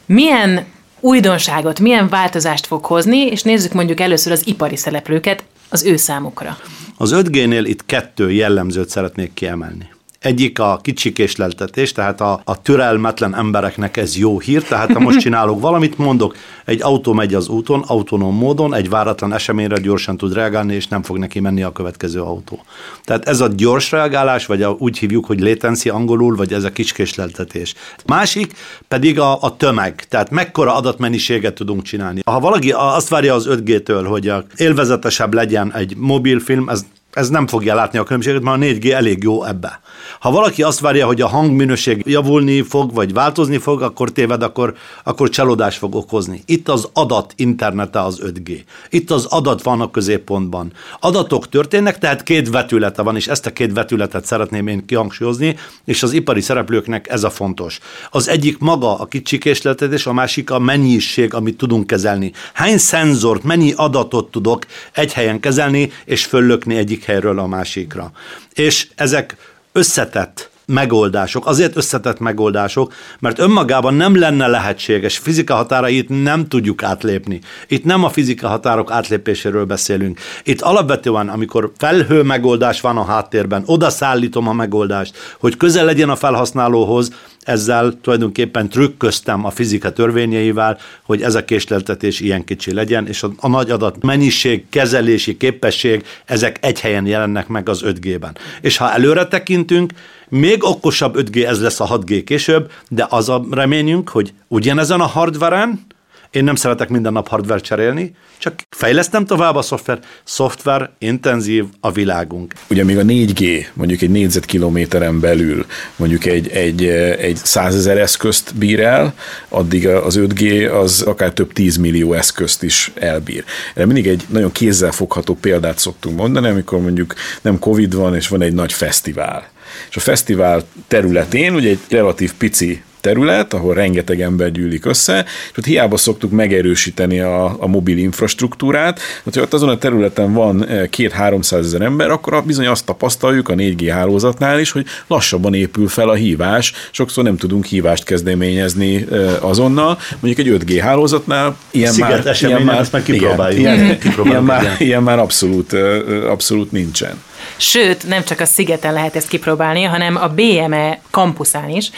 Milyen 0.06 0.66
újdonságot, 1.02 1.80
milyen 1.80 2.08
változást 2.08 2.66
fog 2.66 2.84
hozni, 2.84 3.18
és 3.18 3.42
nézzük 3.42 3.72
mondjuk 3.72 4.00
először 4.00 4.32
az 4.32 4.46
ipari 4.46 4.76
szereplőket 4.76 5.44
az 5.68 5.84
ő 5.84 5.96
számukra. 5.96 6.58
Az 6.96 7.12
5G-nél 7.14 7.62
itt 7.66 7.86
kettő 7.86 8.30
jellemzőt 8.30 8.88
szeretnék 8.88 9.34
kiemelni. 9.34 9.91
Egyik 10.22 10.58
a 10.58 10.78
kicsikésleltetés, 10.82 11.92
tehát 11.92 12.20
a, 12.20 12.40
a 12.44 12.62
türelmetlen 12.62 13.36
embereknek 13.36 13.96
ez 13.96 14.16
jó 14.16 14.40
hír, 14.40 14.62
tehát 14.62 14.92
ha 14.92 15.00
most 15.00 15.18
csinálok 15.24 15.60
valamit, 15.60 15.98
mondok, 15.98 16.36
egy 16.64 16.82
autó 16.82 17.12
megy 17.12 17.34
az 17.34 17.48
úton, 17.48 17.84
autonóm 17.86 18.34
módon, 18.34 18.74
egy 18.74 18.88
váratlan 18.88 19.32
eseményre 19.32 19.78
gyorsan 19.80 20.16
tud 20.16 20.32
reagálni, 20.32 20.74
és 20.74 20.88
nem 20.88 21.02
fog 21.02 21.18
neki 21.18 21.40
menni 21.40 21.62
a 21.62 21.72
következő 21.72 22.20
autó. 22.20 22.64
Tehát 23.04 23.28
ez 23.28 23.40
a 23.40 23.48
gyors 23.48 23.90
reagálás, 23.90 24.46
vagy 24.46 24.62
a, 24.62 24.76
úgy 24.78 24.98
hívjuk, 24.98 25.26
hogy 25.26 25.40
latency 25.40 25.88
angolul, 25.88 26.36
vagy 26.36 26.52
ez 26.52 26.64
a 26.64 26.72
kicsikésleltetés. 26.72 27.74
Másik 28.06 28.52
pedig 28.88 29.18
a, 29.18 29.42
a 29.42 29.56
tömeg, 29.56 30.04
tehát 30.08 30.30
mekkora 30.30 30.74
adatmennyiséget 30.74 31.54
tudunk 31.54 31.82
csinálni. 31.82 32.20
Ha 32.24 32.40
valaki 32.40 32.72
azt 32.72 33.08
várja 33.08 33.34
az 33.34 33.46
5G-től, 33.50 34.04
hogy 34.08 34.32
élvezetesebb 34.56 35.34
legyen 35.34 35.74
egy 35.74 35.96
mobilfilm, 35.96 36.68
ez 36.68 36.84
ez 37.12 37.28
nem 37.28 37.46
fogja 37.46 37.74
látni 37.74 37.98
a 37.98 38.02
különbséget, 38.02 38.42
mert 38.42 38.56
a 38.56 38.60
4G 38.60 38.90
elég 38.90 39.22
jó 39.22 39.44
ebbe. 39.44 39.80
Ha 40.20 40.30
valaki 40.30 40.62
azt 40.62 40.80
várja, 40.80 41.06
hogy 41.06 41.20
a 41.20 41.28
hangminőség 41.28 42.02
javulni 42.06 42.62
fog, 42.62 42.94
vagy 42.94 43.12
változni 43.12 43.58
fog, 43.58 43.82
akkor 43.82 44.12
téved, 44.12 44.42
akkor, 44.42 44.74
akkor 45.04 45.28
csalódás 45.28 45.76
fog 45.76 45.94
okozni. 45.94 46.42
Itt 46.46 46.68
az 46.68 46.88
adat 46.92 47.32
internete 47.36 48.02
az 48.02 48.20
5G. 48.24 48.60
Itt 48.90 49.10
az 49.10 49.24
adat 49.24 49.62
van 49.62 49.80
a 49.80 49.90
középpontban. 49.90 50.72
Adatok 51.00 51.48
történnek, 51.48 51.98
tehát 51.98 52.22
két 52.22 52.50
vetülete 52.50 53.02
van, 53.02 53.16
és 53.16 53.26
ezt 53.26 53.46
a 53.46 53.52
két 53.52 53.72
vetületet 53.72 54.24
szeretném 54.24 54.66
én 54.66 54.86
kihangsúlyozni, 54.86 55.56
és 55.84 56.02
az 56.02 56.12
ipari 56.12 56.40
szereplőknek 56.40 57.08
ez 57.08 57.24
a 57.24 57.30
fontos. 57.30 57.78
Az 58.10 58.28
egyik 58.28 58.58
maga 58.58 58.98
a 58.98 59.06
kicsikésletetés, 59.06 60.06
a 60.06 60.12
másik 60.12 60.50
a 60.50 60.58
mennyiség, 60.58 61.34
amit 61.34 61.56
tudunk 61.56 61.86
kezelni. 61.86 62.32
Hány 62.52 62.78
szenzort, 62.78 63.42
mennyi 63.42 63.72
adatot 63.76 64.30
tudok 64.30 64.66
egy 64.92 65.12
helyen 65.12 65.40
kezelni, 65.40 65.90
és 66.04 66.24
föllökni 66.24 66.76
egyik 66.76 67.01
egyik 67.02 67.14
helyről 67.14 67.38
a 67.38 67.46
másikra. 67.46 68.12
És 68.52 68.88
ezek 68.94 69.36
összetett 69.72 70.50
megoldások. 70.66 71.46
Azért 71.46 71.76
összetett 71.76 72.18
megoldások, 72.18 72.94
mert 73.18 73.38
önmagában 73.38 73.94
nem 73.94 74.18
lenne 74.18 74.46
lehetséges. 74.46 75.18
Fizika 75.18 75.54
határait 75.54 76.22
nem 76.22 76.48
tudjuk 76.48 76.82
átlépni. 76.82 77.40
Itt 77.68 77.84
nem 77.84 78.04
a 78.04 78.10
fizika 78.10 78.48
határok 78.48 78.90
átlépéséről 78.90 79.64
beszélünk. 79.64 80.18
Itt 80.44 80.60
alapvetően, 80.60 81.28
amikor 81.28 81.72
felhő 81.76 82.22
megoldás 82.22 82.80
van 82.80 82.96
a 82.96 83.04
háttérben, 83.04 83.62
oda 83.66 83.90
szállítom 83.90 84.48
a 84.48 84.52
megoldást, 84.52 85.16
hogy 85.40 85.56
közel 85.56 85.84
legyen 85.84 86.10
a 86.10 86.16
felhasználóhoz, 86.16 87.10
ezzel 87.42 87.98
tulajdonképpen 88.02 88.68
trükköztem 88.68 89.44
a 89.44 89.50
fizika 89.50 89.92
törvényeivel, 89.92 90.78
hogy 91.02 91.22
ez 91.22 91.34
a 91.34 91.44
késleltetés 91.44 92.20
ilyen 92.20 92.44
kicsi 92.44 92.74
legyen, 92.74 93.06
és 93.06 93.22
a, 93.22 93.30
a 93.36 93.48
nagy 93.48 93.70
adat 93.70 94.02
mennyiség, 94.02 94.64
kezelési 94.68 95.36
képesség, 95.36 96.04
ezek 96.24 96.58
egy 96.60 96.80
helyen 96.80 97.06
jelennek 97.06 97.48
meg 97.48 97.68
az 97.68 97.82
5G-ben. 97.84 98.36
És 98.60 98.76
ha 98.76 98.92
előre 98.92 99.26
tekintünk, 99.26 99.92
még 100.38 100.64
okosabb 100.64 101.16
5G 101.18 101.46
ez 101.46 101.60
lesz 101.60 101.80
a 101.80 101.98
6G 101.98 102.22
később, 102.24 102.70
de 102.88 103.06
az 103.10 103.28
a 103.28 103.44
reményünk, 103.50 104.08
hogy 104.08 104.32
ugyanezen 104.48 105.00
a 105.00 105.06
hardveren, 105.06 105.86
Én 106.30 106.44
nem 106.44 106.54
szeretek 106.54 106.88
minden 106.88 107.12
nap 107.12 107.28
hardware 107.28 107.60
cserélni, 107.60 108.14
csak 108.38 108.54
fejlesztem 108.70 109.26
tovább 109.26 109.56
a 109.56 109.62
szoftver. 109.62 109.98
Szoftver 110.24 110.90
intenzív 110.98 111.64
a 111.80 111.92
világunk. 111.92 112.54
Ugye 112.70 112.84
még 112.84 112.98
a 112.98 113.02
4G, 113.02 113.66
mondjuk 113.72 114.00
egy 114.00 114.10
négyzetkilométeren 114.10 115.20
belül, 115.20 115.66
mondjuk 115.96 116.24
egy, 116.24 116.48
egy, 116.48 116.84
egy 117.18 117.36
százezer 117.36 117.98
eszközt 117.98 118.54
bír 118.54 118.80
el, 118.80 119.14
addig 119.48 119.88
az 119.88 120.18
5G 120.20 120.72
az 120.80 121.02
akár 121.02 121.32
több 121.32 121.52
10 121.52 121.76
millió 121.76 122.12
eszközt 122.12 122.62
is 122.62 122.92
elbír. 122.94 123.44
Erre 123.74 123.86
mindig 123.86 124.06
egy 124.06 124.24
nagyon 124.28 124.52
kézzelfogható 124.52 125.34
példát 125.34 125.78
szoktunk 125.78 126.16
mondani, 126.16 126.48
amikor 126.48 126.80
mondjuk 126.80 127.14
nem 127.42 127.58
Covid 127.58 127.94
van, 127.94 128.14
és 128.14 128.28
van 128.28 128.42
egy 128.42 128.54
nagy 128.54 128.72
fesztivál. 128.72 129.50
És 129.90 129.96
a 129.96 130.00
fesztivál 130.00 130.64
területén 130.88 131.54
ugye 131.54 131.68
egy 131.68 131.78
relatív 131.88 132.32
pici 132.38 132.82
terület, 133.02 133.54
ahol 133.54 133.74
rengeteg 133.74 134.20
ember 134.20 134.52
gyűlik 134.52 134.86
össze, 134.86 135.24
és 135.50 135.58
ott 135.58 135.64
hiába 135.64 135.96
szoktuk 135.96 136.30
megerősíteni 136.30 137.20
a, 137.20 137.56
a 137.58 137.66
mobil 137.66 137.98
infrastruktúrát, 137.98 139.00
hogy 139.22 139.38
ott 139.38 139.52
azon 139.52 139.68
a 139.68 139.78
területen 139.78 140.32
van 140.32 140.66
eh, 140.66 140.86
két-háromszáz 140.86 141.66
ezer 141.66 141.80
ember, 141.80 142.10
akkor 142.10 142.42
bizony 142.44 142.66
azt 142.66 142.84
tapasztaljuk 142.84 143.48
a 143.48 143.54
4G 143.54 143.88
hálózatnál 143.92 144.60
is, 144.60 144.70
hogy 144.70 144.86
lassabban 145.06 145.54
épül 145.54 145.88
fel 145.88 146.08
a 146.08 146.14
hívás, 146.14 146.72
sokszor 146.90 147.24
nem 147.24 147.36
tudunk 147.36 147.64
hívást 147.64 148.04
kezdeményezni 148.04 149.06
eh, 149.10 149.44
azonnal, 149.44 149.98
mondjuk 150.20 150.46
egy 150.46 150.62
5G 150.62 150.78
hálózatnál 150.82 151.56
ilyen 151.70 151.92
Sziget 151.92 152.24
már, 152.24 152.36
ilyen 152.40 152.62
már, 152.62 152.80
ezt 152.80 152.92
meg 152.92 153.02
kipróbáljuk. 153.02 153.60
Igen, 153.60 153.74
ilyen, 153.74 153.98
Kipróbáljuk, 153.98 154.26
ilyen, 154.26 154.42
már, 154.42 154.62
igen. 154.62 154.76
ilyen 154.78 155.02
már 155.02 155.18
abszolút, 155.18 155.72
eh, 155.72 156.30
abszolút 156.30 156.72
nincsen. 156.72 157.14
Sőt, 157.56 158.06
nem 158.06 158.24
csak 158.24 158.40
a 158.40 158.44
szigeten 158.44 158.92
lehet 158.92 159.16
ezt 159.16 159.28
kipróbálni, 159.28 159.82
hanem 159.82 160.16
a 160.16 160.28
BME 160.28 161.00
kampuszán 161.10 161.68
is. 161.68 161.90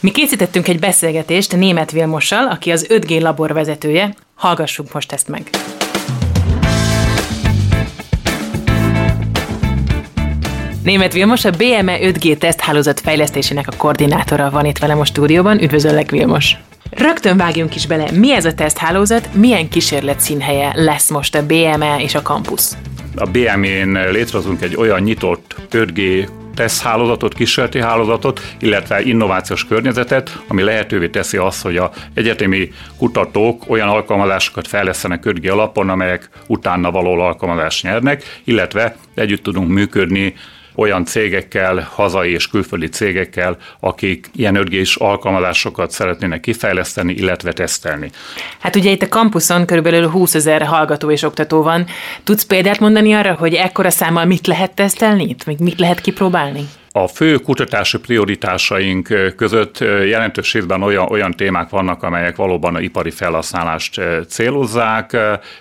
Mi 0.00 0.10
készítettünk 0.10 0.68
egy 0.68 0.78
beszélgetést 0.78 1.56
német 1.56 1.90
Vilmossal, 1.90 2.46
aki 2.46 2.70
az 2.70 2.86
5G 2.88 3.20
labor 3.20 3.52
vezetője. 3.52 4.14
Hallgassuk 4.34 4.92
most 4.92 5.12
ezt 5.12 5.28
meg. 5.28 5.50
Német 10.82 11.12
Vilmos, 11.12 11.44
a 11.44 11.50
BME 11.50 11.98
5G 12.00 12.38
teszthálózat 12.38 13.00
fejlesztésének 13.00 13.68
a 13.68 13.76
koordinátora 13.76 14.50
van 14.50 14.64
itt 14.64 14.78
velem 14.78 15.00
a 15.00 15.04
stúdióban. 15.04 15.62
Üdvözöllek, 15.62 16.10
Vilmos! 16.10 16.56
Rögtön 16.96 17.36
vágjunk 17.36 17.74
is 17.74 17.86
bele, 17.86 18.10
mi 18.10 18.32
ez 18.32 18.44
a 18.44 18.54
teszthálózat, 18.54 19.34
milyen 19.34 19.68
kísérlet 19.68 20.20
színhelye 20.20 20.72
lesz 20.74 21.10
most 21.10 21.34
a 21.34 21.46
BME 21.46 21.96
és 22.00 22.14
a 22.14 22.22
kampusz? 22.22 22.76
A 23.16 23.26
BME-n 23.26 24.10
létrehozunk 24.10 24.62
egy 24.62 24.76
olyan 24.76 25.00
nyitott 25.00 25.56
5G 25.70 26.28
teszthálózatot, 26.54 27.34
kísérleti 27.34 27.80
hálózatot, 27.80 28.40
illetve 28.58 29.02
innovációs 29.02 29.66
környezetet, 29.66 30.42
ami 30.48 30.62
lehetővé 30.62 31.08
teszi 31.08 31.36
azt, 31.36 31.62
hogy 31.62 31.76
a 31.76 31.90
egyetemi 32.14 32.72
kutatók 32.98 33.70
olyan 33.70 33.88
alkalmazásokat 33.88 34.68
fejlesztenek 34.68 35.22
5G 35.24 35.52
alapon, 35.52 35.88
amelyek 35.88 36.28
utána 36.46 36.90
való 36.90 37.20
alkalmazást 37.20 37.82
nyernek, 37.82 38.40
illetve 38.44 38.96
együtt 39.14 39.42
tudunk 39.42 39.68
működni 39.68 40.34
olyan 40.74 41.04
cégekkel, 41.04 41.88
hazai 41.92 42.32
és 42.32 42.48
külföldi 42.48 42.88
cégekkel, 42.88 43.56
akik 43.80 44.30
ilyen 44.36 44.54
5 44.54 44.68
alkalmazásokat 44.94 45.90
szeretnének 45.90 46.40
kifejleszteni, 46.40 47.12
illetve 47.12 47.52
tesztelni. 47.52 48.10
Hát 48.58 48.76
ugye 48.76 48.90
itt 48.90 49.02
a 49.02 49.08
kampuszon 49.08 49.66
körülbelül 49.66 50.08
20 50.08 50.34
ezer 50.34 50.62
hallgató 50.62 51.10
és 51.10 51.22
oktató 51.22 51.62
van. 51.62 51.86
Tudsz 52.24 52.44
példát 52.44 52.80
mondani 52.80 53.12
arra, 53.12 53.34
hogy 53.34 53.54
ekkora 53.54 53.90
számmal 53.90 54.24
mit 54.24 54.46
lehet 54.46 54.74
tesztelni 54.74 55.34
mit 55.58 55.78
lehet 55.78 56.00
kipróbálni? 56.00 56.68
A 56.96 57.06
fő 57.06 57.36
kutatási 57.36 57.98
prioritásaink 57.98 59.32
között 59.36 59.78
jelentős 59.78 60.52
részben 60.52 60.82
olyan, 60.82 61.10
olyan 61.10 61.30
témák 61.30 61.68
vannak, 61.68 62.02
amelyek 62.02 62.36
valóban 62.36 62.74
a 62.74 62.80
ipari 62.80 63.10
felhasználást 63.10 64.00
célozzák, 64.28 65.16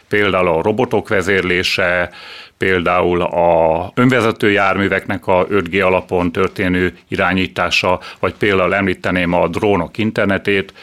például 0.08 0.48
a 0.48 0.62
robotok 0.62 1.08
vezérlése, 1.10 2.10
például 2.58 3.22
a 3.22 3.92
önvezető 3.96 4.52
járműveknek 4.52 5.28
a 5.28 5.48
5G 5.48 5.86
alapon 5.86 6.32
történő 6.32 6.98
irányítása, 7.08 8.00
vagy 8.20 8.34
például 8.34 8.76
említeném 8.76 9.34
a 9.34 9.48
drónok 9.48 9.98
internetét, 9.98 10.74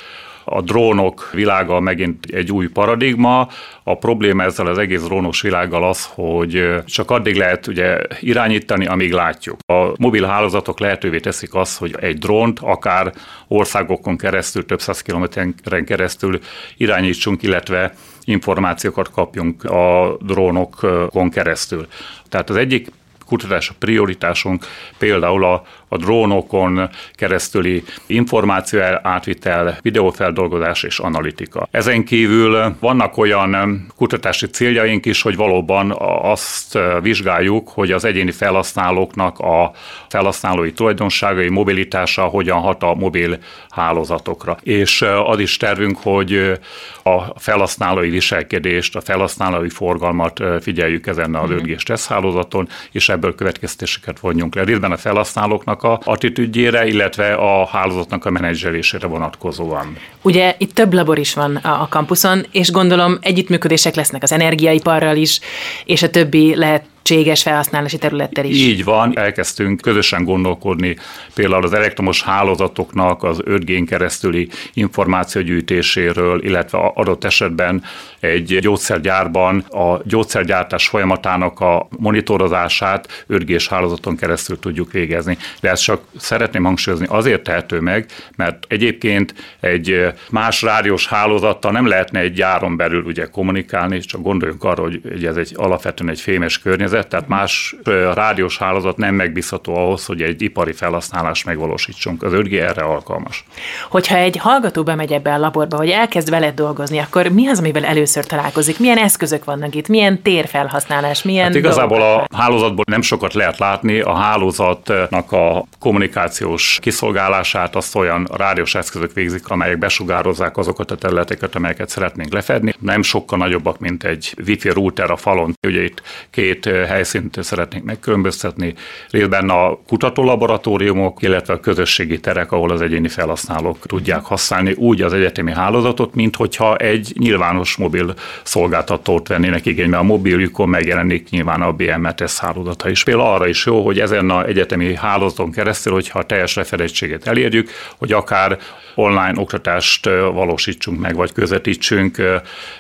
a 0.53 0.61
drónok 0.61 1.31
világa 1.33 1.81
megint 1.81 2.27
egy 2.27 2.53
új 2.53 2.69
paradigma. 2.69 3.49
A 3.83 3.99
probléma 3.99 4.43
ezzel 4.43 4.67
az 4.67 4.79
egész 4.79 5.03
drónos 5.03 5.41
világgal 5.41 5.89
az, 5.89 6.11
hogy 6.15 6.75
csak 6.85 7.11
addig 7.11 7.37
lehet 7.37 7.67
ugye 7.67 7.99
irányítani, 8.21 8.87
amíg 8.87 9.13
látjuk. 9.13 9.59
A 9.67 9.93
mobil 9.97 10.25
hálózatok 10.25 10.81
lehetővé 10.81 11.19
teszik 11.19 11.55
azt, 11.55 11.79
hogy 11.79 11.97
egy 12.01 12.19
drónt 12.19 12.59
akár 12.63 13.13
országokon 13.49 14.17
keresztül, 14.17 14.67
több 14.67 14.81
száz 14.81 15.03
kilométeren 15.03 15.85
keresztül 15.85 16.39
irányítsunk, 16.77 17.43
illetve 17.43 17.95
információkat 18.25 19.11
kapjunk 19.11 19.65
a 19.65 20.17
drónokon 20.21 21.31
keresztül. 21.31 21.87
Tehát 22.29 22.51
az 22.51 22.57
egyik 22.57 22.89
kutatás 23.31 23.69
a 23.69 23.75
prioritásunk 23.79 24.67
például 24.99 25.45
a, 25.45 25.63
a 25.93 25.97
drónokon 25.97 26.89
keresztüli 27.13 27.85
információ 28.07 28.81
átvitel, 29.03 29.79
videófeldolgozás 29.83 30.83
és 30.83 30.99
analitika. 30.99 31.69
Ezen 31.71 32.05
kívül 32.05 32.77
vannak 32.81 33.17
olyan 33.17 33.87
kutatási 33.97 34.47
céljaink 34.47 35.07
is, 35.07 35.23
hogy 35.23 35.37
valóban 35.37 35.95
azt 36.23 36.79
vizsgáljuk, 37.03 37.69
hogy 37.69 37.93
az 37.93 38.05
egyéni 38.05 38.31
felhasználóknak 38.31 39.39
a 39.39 39.73
felhasználói 40.09 40.73
tulajdonságai, 40.73 41.49
mobilitása 41.49 42.23
hogyan 42.23 42.61
hat 42.61 42.83
a 42.83 42.95
mobil 42.95 43.39
hálózatokra. 43.71 44.57
És 44.63 45.05
az 45.25 45.39
is 45.39 45.57
tervünk, 45.57 45.99
hogy 46.03 46.59
a 47.03 47.41
felhasználói 47.41 48.09
viselkedést, 48.09 48.97
a 48.97 49.01
felhasználói 49.01 49.69
forgalmat 49.69 50.41
figyeljük 50.61 51.07
ezen 51.07 51.35
a 51.35 51.49
5 51.49 51.85
teszthálózaton, 51.85 52.69
és 52.93 53.09
ebből 53.09 53.35
következtéseket 53.35 54.21
vonjunk 54.21 54.55
le. 54.55 54.65
Részben 54.65 54.93
a 54.93 54.97
felhasználóknak 54.97 55.80
a 55.83 56.01
attitűdjére, 56.05 56.87
illetve 56.87 57.35
a 57.35 57.67
hálózatnak 57.67 58.25
a 58.25 58.31
menedzselésére 58.31 59.07
vonatkozóan. 59.07 59.97
Ugye 60.23 60.55
itt 60.59 60.75
több 60.75 60.93
labor 60.93 61.19
is 61.19 61.35
van 61.35 61.57
a 61.57 61.89
kampuszon, 61.89 62.47
és 62.53 62.71
gondolom 62.71 63.19
együttműködések 63.21 63.95
lesznek 63.95 64.23
az 64.23 64.33
energiaiparral 64.33 65.17
is, 65.17 65.41
és 65.85 66.03
a 66.03 66.11
többi 66.11 66.55
lehet 66.57 66.85
lehetséges 67.11 67.43
felhasználási 67.43 67.99
területtel 67.99 68.45
is. 68.45 68.57
Így 68.57 68.85
van, 68.85 69.19
elkezdtünk 69.19 69.81
közösen 69.81 70.25
gondolkodni 70.25 70.97
például 71.35 71.65
az 71.65 71.73
elektromos 71.73 72.23
hálózatoknak 72.23 73.23
az 73.23 73.43
5G-n 73.45 73.85
keresztüli 73.85 74.49
információgyűjtéséről, 74.75 76.45
illetve 76.45 76.79
adott 76.95 77.25
esetben 77.25 77.83
egy 78.21 78.59
gyógyszergyárban 78.61 79.59
a 79.59 80.01
gyógyszergyártás 80.05 80.89
folyamatának 80.89 81.61
a 81.61 81.89
monitorozását 81.99 83.25
5G-s 83.31 83.69
hálózaton 83.69 84.17
keresztül 84.17 84.59
tudjuk 84.59 84.93
végezni. 84.93 85.37
De 85.61 85.71
ezt 85.71 85.83
csak 85.83 86.03
szeretném 86.17 86.65
hangsúlyozni, 86.65 87.07
azért 87.09 87.43
tehető 87.43 87.81
meg, 87.81 88.07
mert 88.37 88.67
egyébként 88.69 89.35
egy 89.61 90.07
más 90.31 90.63
rádiós 90.63 91.07
hálózattal 91.07 91.73
nem 91.73 91.87
lehetne 91.87 92.21
egy 92.21 92.33
gyáron 92.33 92.77
belül 92.77 93.03
ugye 93.03 93.27
kommunikálni, 93.27 93.99
csak 94.01 94.23
gondoljunk 94.23 94.65
arra, 94.65 94.83
hogy 94.83 95.25
ez 95.25 95.37
egy 95.37 95.53
alapvetően 95.55 96.11
egy 96.11 96.21
fémes 96.21 96.59
környezet, 96.59 96.90
tehát 96.91 97.29
más 97.29 97.77
rádiós 98.15 98.59
hálózat 98.59 98.97
nem 98.97 99.15
megbízható 99.15 99.77
ahhoz, 99.77 100.07
hogy 100.07 100.23
egy 100.23 100.43
ipari 100.43 100.73
felhasználást 100.73 101.45
megvalósítsunk. 101.45 102.23
Az 102.23 102.33
5G 102.35 102.61
erre 102.61 102.83
alkalmas. 102.83 103.45
Hogyha 103.89 104.17
egy 104.17 104.37
hallgató 104.37 104.83
bemegy 104.83 105.13
ebbe 105.13 105.35
a 105.35 105.39
laborba, 105.39 105.77
hogy 105.77 105.91
elkezd 105.91 106.31
veled 106.31 106.55
dolgozni, 106.55 106.99
akkor 106.99 107.27
mi 107.27 107.49
az, 107.49 107.59
amivel 107.59 107.85
először 107.85 108.27
találkozik? 108.27 108.79
Milyen 108.79 108.99
eszközök 108.99 109.45
vannak 109.45 109.75
itt? 109.75 109.89
Milyen 109.89 110.23
térfelhasználás? 110.23 111.23
Milyen 111.23 111.45
hát 111.45 111.55
igazából 111.55 112.03
a 112.03 112.27
hálózatból 112.37 112.85
nem 112.89 113.03
sokat 113.03 113.35
lehet 113.35 113.59
látni. 113.59 114.01
A 114.01 114.15
hálózatnak 114.15 115.33
a 115.33 115.65
kommunikációs 115.79 116.79
kiszolgálását 116.81 117.77
azt 117.77 117.95
olyan 117.95 118.29
rádiós 118.37 118.75
eszközök 118.75 119.13
végzik, 119.13 119.49
amelyek 119.49 119.79
besugározzák 119.79 120.57
azokat 120.57 120.91
a 120.91 120.97
területeket, 120.97 121.55
amelyeket 121.55 121.89
szeretnénk 121.89 122.33
lefedni. 122.33 122.75
Nem 122.79 123.03
sokkal 123.03 123.39
nagyobbak, 123.39 123.79
mint 123.79 124.05
egy 124.05 124.35
wifi 124.47 124.69
router 124.69 125.11
a 125.11 125.17
falon. 125.17 125.55
Ugye 125.67 125.83
itt 125.83 126.03
két 126.31 126.71
helyszínt 126.87 127.43
szeretnénk 127.43 127.85
megkülönböztetni. 127.85 128.75
Részben 129.11 129.51
a 129.51 129.79
kutatólaboratóriumok, 129.87 131.23
illetve 131.23 131.55
a 131.55 131.61
közösségi 131.61 132.21
terek, 132.21 132.53
ahol 132.53 132.71
az 132.71 132.81
egyéni 132.81 133.09
felhasználók 133.09 133.87
tudják 133.87 134.25
használni 134.25 134.73
úgy 134.73 135.03
az 135.03 135.13
egyetemi 135.13 135.53
hálózatot, 135.53 136.15
mint 136.15 136.37
hogyha 136.37 136.77
egy 136.77 137.13
nyilvános 137.19 137.77
mobil 137.77 138.15
szolgáltatót 138.43 139.29
vennének 139.29 139.67
igénybe. 139.67 139.97
A 139.97 140.03
mobiljukon 140.03 140.69
megjelenik 140.69 141.29
nyilván 141.31 141.63
a 141.63 141.73
BMTS 141.73 142.39
hálózata 142.39 142.89
is. 142.89 143.05
Például 143.05 143.29
arra 143.29 143.47
is 143.47 143.67
jó, 143.67 143.85
hogy 143.85 144.01
ezen 144.01 144.31
a 144.31 144.45
egyetemi 144.45 144.95
hálózaton 144.95 145.51
keresztül, 145.51 145.93
hogyha 145.93 146.19
a 146.19 146.25
teljes 146.25 146.55
lefedettséget 146.55 147.27
elérjük, 147.27 147.71
hogy 147.99 148.13
akár 148.13 148.59
online 148.95 149.33
oktatást 149.35 150.05
valósítsunk 150.33 151.01
meg, 151.01 151.15
vagy 151.15 151.33
közvetítsünk 151.33 152.23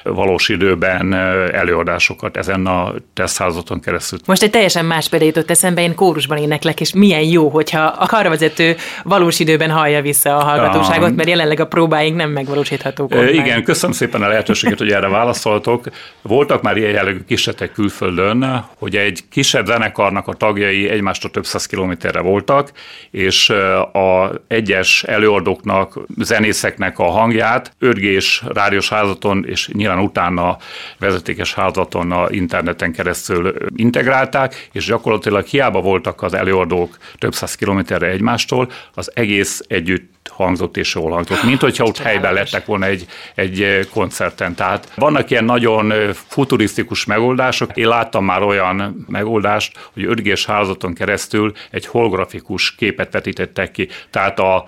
valós 0.02 0.48
időben 0.48 1.14
előadásokat 1.52 2.36
ezen 2.36 2.66
a 2.66 2.94
teszthálózaton 3.14 3.80
keresztül 3.80 3.89
keresztül. 3.90 4.18
Most 4.26 4.42
egy 4.42 4.50
teljesen 4.50 4.84
más 4.84 5.08
példa 5.08 5.24
jutott 5.24 5.50
eszembe, 5.50 5.82
én 5.82 5.94
kórusban 5.94 6.38
éneklek, 6.38 6.80
és 6.80 6.92
milyen 6.94 7.22
jó, 7.22 7.48
hogyha 7.48 7.80
a 7.80 8.06
karvezető 8.06 8.76
valós 9.02 9.38
időben 9.38 9.70
hallja 9.70 10.02
vissza 10.02 10.36
a 10.36 10.44
hallgatóságot, 10.44 11.16
mert 11.16 11.28
jelenleg 11.28 11.60
a 11.60 11.66
próbáink 11.66 12.16
nem 12.16 12.30
megvalósíthatók. 12.30 13.14
E, 13.14 13.30
igen, 13.30 13.64
köszönöm 13.64 13.96
szépen 13.96 14.22
a 14.22 14.28
lehetőséget, 14.28 14.78
hogy 14.78 14.90
erre 14.90 15.08
válaszoltok. 15.08 15.84
Voltak 16.22 16.62
már 16.62 16.76
ilyen 16.76 16.90
jellegű 16.90 17.24
kisetek 17.26 17.72
külföldön, 17.72 18.64
hogy 18.78 18.96
egy 18.96 19.20
kisebb 19.30 19.66
zenekarnak 19.66 20.28
a 20.28 20.32
tagjai 20.32 20.88
egymástól 20.88 21.30
több 21.30 21.44
száz 21.44 21.66
kilométerre 21.66 22.20
voltak, 22.20 22.72
és 23.10 23.50
a 23.92 24.32
egyes 24.48 25.02
előadóknak, 25.02 25.98
zenészeknek 26.18 26.98
a 26.98 27.10
hangját 27.10 27.72
örgés 27.78 28.42
rádiós 28.48 28.88
házaton, 28.88 29.44
és 29.46 29.68
nyilván 29.72 29.98
utána 29.98 30.56
vezetékes 30.98 31.54
házaton 31.54 32.12
a 32.12 32.26
interneten 32.30 32.92
keresztül 32.92 33.54
integrálták, 33.80 34.68
és 34.72 34.84
gyakorlatilag 34.84 35.44
hiába 35.44 35.80
voltak 35.80 36.22
az 36.22 36.34
előadók 36.34 36.98
több 37.18 37.34
száz 37.34 37.54
kilométerre 37.54 38.06
egymástól, 38.06 38.70
az 38.94 39.10
egész 39.14 39.60
együtt 39.68 40.08
hangzott 40.28 40.76
és 40.76 40.94
jól 40.94 41.10
hangzott, 41.10 41.42
mint 41.42 41.60
hogyha 41.60 41.84
ott 41.84 41.98
helyben 41.98 42.32
lettek 42.32 42.66
volna 42.66 42.86
egy, 42.86 43.06
egy 43.34 43.88
koncerten. 43.92 44.54
Tehát 44.54 44.92
vannak 44.94 45.30
ilyen 45.30 45.44
nagyon 45.44 46.12
futurisztikus 46.12 47.04
megoldások. 47.04 47.76
Én 47.76 47.88
láttam 47.88 48.24
már 48.24 48.42
olyan 48.42 49.04
megoldást, 49.08 49.90
hogy 49.92 50.04
5 50.04 50.44
házaton 50.44 50.94
keresztül 50.94 51.52
egy 51.70 51.86
holografikus 51.86 52.74
képet 52.74 53.12
vetítettek 53.12 53.70
ki. 53.70 53.88
Tehát 54.10 54.38
a 54.38 54.64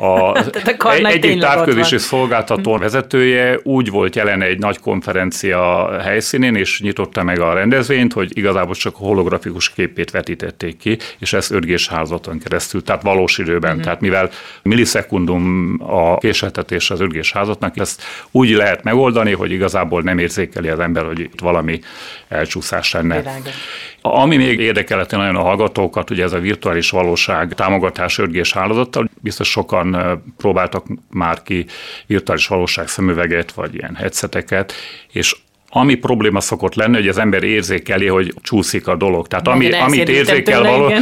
a, 0.00 0.36
egy, 0.92 1.04
egyik 1.04 1.40
távközlési 1.40 1.98
szolgáltató 1.98 2.76
vezetője 2.76 3.58
úgy 3.62 3.90
volt 3.90 4.16
jelen 4.16 4.42
egy 4.42 4.58
nagy 4.58 4.78
konferencia 4.78 5.90
helyszínén, 6.02 6.54
és 6.54 6.80
nyitotta 6.80 7.22
meg 7.22 7.40
a 7.40 7.52
rendezvényt, 7.52 8.12
hogy 8.12 8.36
igazából 8.36 8.74
csak 8.74 8.94
a 8.94 8.98
holografikus 8.98 9.72
képét 9.72 10.10
vetítették 10.10 10.76
ki, 10.76 10.98
és 11.18 11.32
ezt 11.32 11.52
5 11.52 11.86
házaton 11.86 12.38
keresztül, 12.38 12.82
tehát 12.82 13.02
valós 13.02 13.38
időben. 13.38 13.70
Uh-huh. 13.70 13.84
Tehát 13.84 14.00
mivel 14.00 14.30
millisekundum 14.62 15.76
a 15.86 16.18
késeltetés 16.18 16.90
az 16.90 17.00
5 17.00 17.26
házatnak, 17.32 17.78
ezt 17.78 18.02
úgy 18.30 18.50
lehet 18.50 18.82
megoldani, 18.82 19.32
hogy 19.32 19.50
igazából 19.50 20.02
nem 20.02 20.18
érzékeli 20.18 20.68
az 20.68 20.78
ember, 20.78 21.04
hogy 21.04 21.20
itt 21.20 21.40
valami 21.40 21.80
elcsúszás 22.30 22.92
lenne. 22.92 23.18
Világos. 23.18 23.52
Ami 24.00 24.36
még 24.36 24.60
érdekelhető 24.60 25.16
nagyon 25.16 25.36
a 25.36 25.42
hallgatókat, 25.42 26.10
ugye 26.10 26.22
ez 26.22 26.32
a 26.32 26.38
virtuális 26.38 26.90
valóság 26.90 27.54
támogatás 27.54 28.18
5 28.18 28.48
hálózattal, 28.48 29.10
biztos 29.20 29.50
sokan 29.50 30.22
próbáltak 30.36 30.86
már 31.10 31.42
ki 31.42 31.66
virtuális 32.06 32.46
valóság 32.46 32.88
szemüveget, 32.88 33.52
vagy 33.52 33.74
ilyen 33.74 33.94
headseteket, 33.94 34.72
és 35.12 35.36
ami 35.70 35.94
probléma 35.94 36.40
szokott 36.40 36.74
lenni, 36.74 36.94
hogy 36.94 37.08
az 37.08 37.18
ember 37.18 37.42
érzékeli, 37.42 38.06
hogy 38.06 38.34
csúszik 38.42 38.86
a 38.86 38.96
dolog. 38.96 39.26
Tehát 39.28 39.48
ami, 39.48 39.72
amit 39.72 40.08
érzékel, 40.08 40.62
való, 40.62 40.92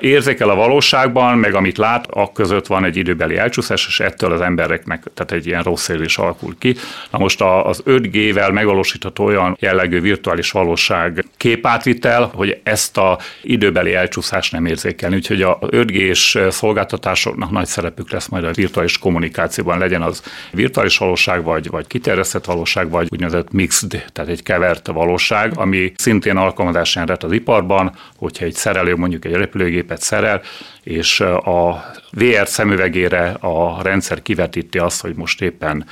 érzékel 0.00 0.48
a 0.48 0.54
valóságban, 0.54 1.38
meg 1.38 1.54
amit 1.54 1.78
lát, 1.78 2.06
a 2.10 2.32
között 2.32 2.66
van 2.66 2.84
egy 2.84 2.96
időbeli 2.96 3.36
elcsúszás, 3.36 3.86
és 3.86 4.00
ettől 4.00 4.32
az 4.32 4.40
embereknek 4.40 5.02
tehát 5.14 5.32
egy 5.32 5.46
ilyen 5.46 5.62
rossz 5.62 5.88
érzés 5.88 6.18
alakul 6.18 6.54
ki. 6.58 6.74
Na 7.10 7.18
most 7.18 7.40
az 7.40 7.82
5G-vel 7.86 8.52
megvalósítható 8.52 9.24
olyan 9.24 9.56
jellegű 9.60 10.00
virtuális 10.00 10.50
valóság 10.50 11.24
képátvitel, 11.36 12.30
hogy 12.34 12.60
ezt 12.62 12.96
a 12.96 13.18
időbeli 13.42 13.94
elcsúszást 13.94 14.52
nem 14.52 14.66
érzékelni. 14.66 15.16
Úgyhogy 15.16 15.42
a 15.42 15.58
5G-s 15.60 16.38
szolgáltatásoknak 16.50 17.50
nagy 17.50 17.66
szerepük 17.66 18.10
lesz 18.10 18.28
majd 18.28 18.44
a 18.44 18.50
virtuális 18.52 18.98
kommunikációban, 18.98 19.78
legyen 19.78 20.02
az 20.02 20.22
virtuális 20.52 20.98
valóság, 20.98 21.42
vagy, 21.42 21.70
vagy 21.70 21.86
kiterjesztett 21.86 22.44
valóság, 22.44 22.90
vagy 22.90 23.08
úgynevezett 23.10 23.52
mix 23.52 23.78
mixed, 23.80 23.87
tehát 23.88 24.30
egy 24.30 24.42
kevert 24.42 24.86
valóság, 24.86 25.52
ami 25.58 25.92
szintén 25.96 26.36
alkalmazásán 26.36 27.06
lett 27.06 27.22
az 27.22 27.32
iparban, 27.32 27.96
hogyha 28.16 28.44
egy 28.44 28.54
szerelő 28.54 28.96
mondjuk 28.96 29.24
egy 29.24 29.32
repülőgépet 29.32 30.00
szerel, 30.00 30.42
és 30.82 31.20
a 31.20 31.84
VR 32.10 32.48
szemüvegére 32.48 33.28
a 33.40 33.82
rendszer 33.82 34.22
kivetíti 34.22 34.78
azt, 34.78 35.00
hogy 35.00 35.14
most 35.14 35.42
éppen 35.42 35.86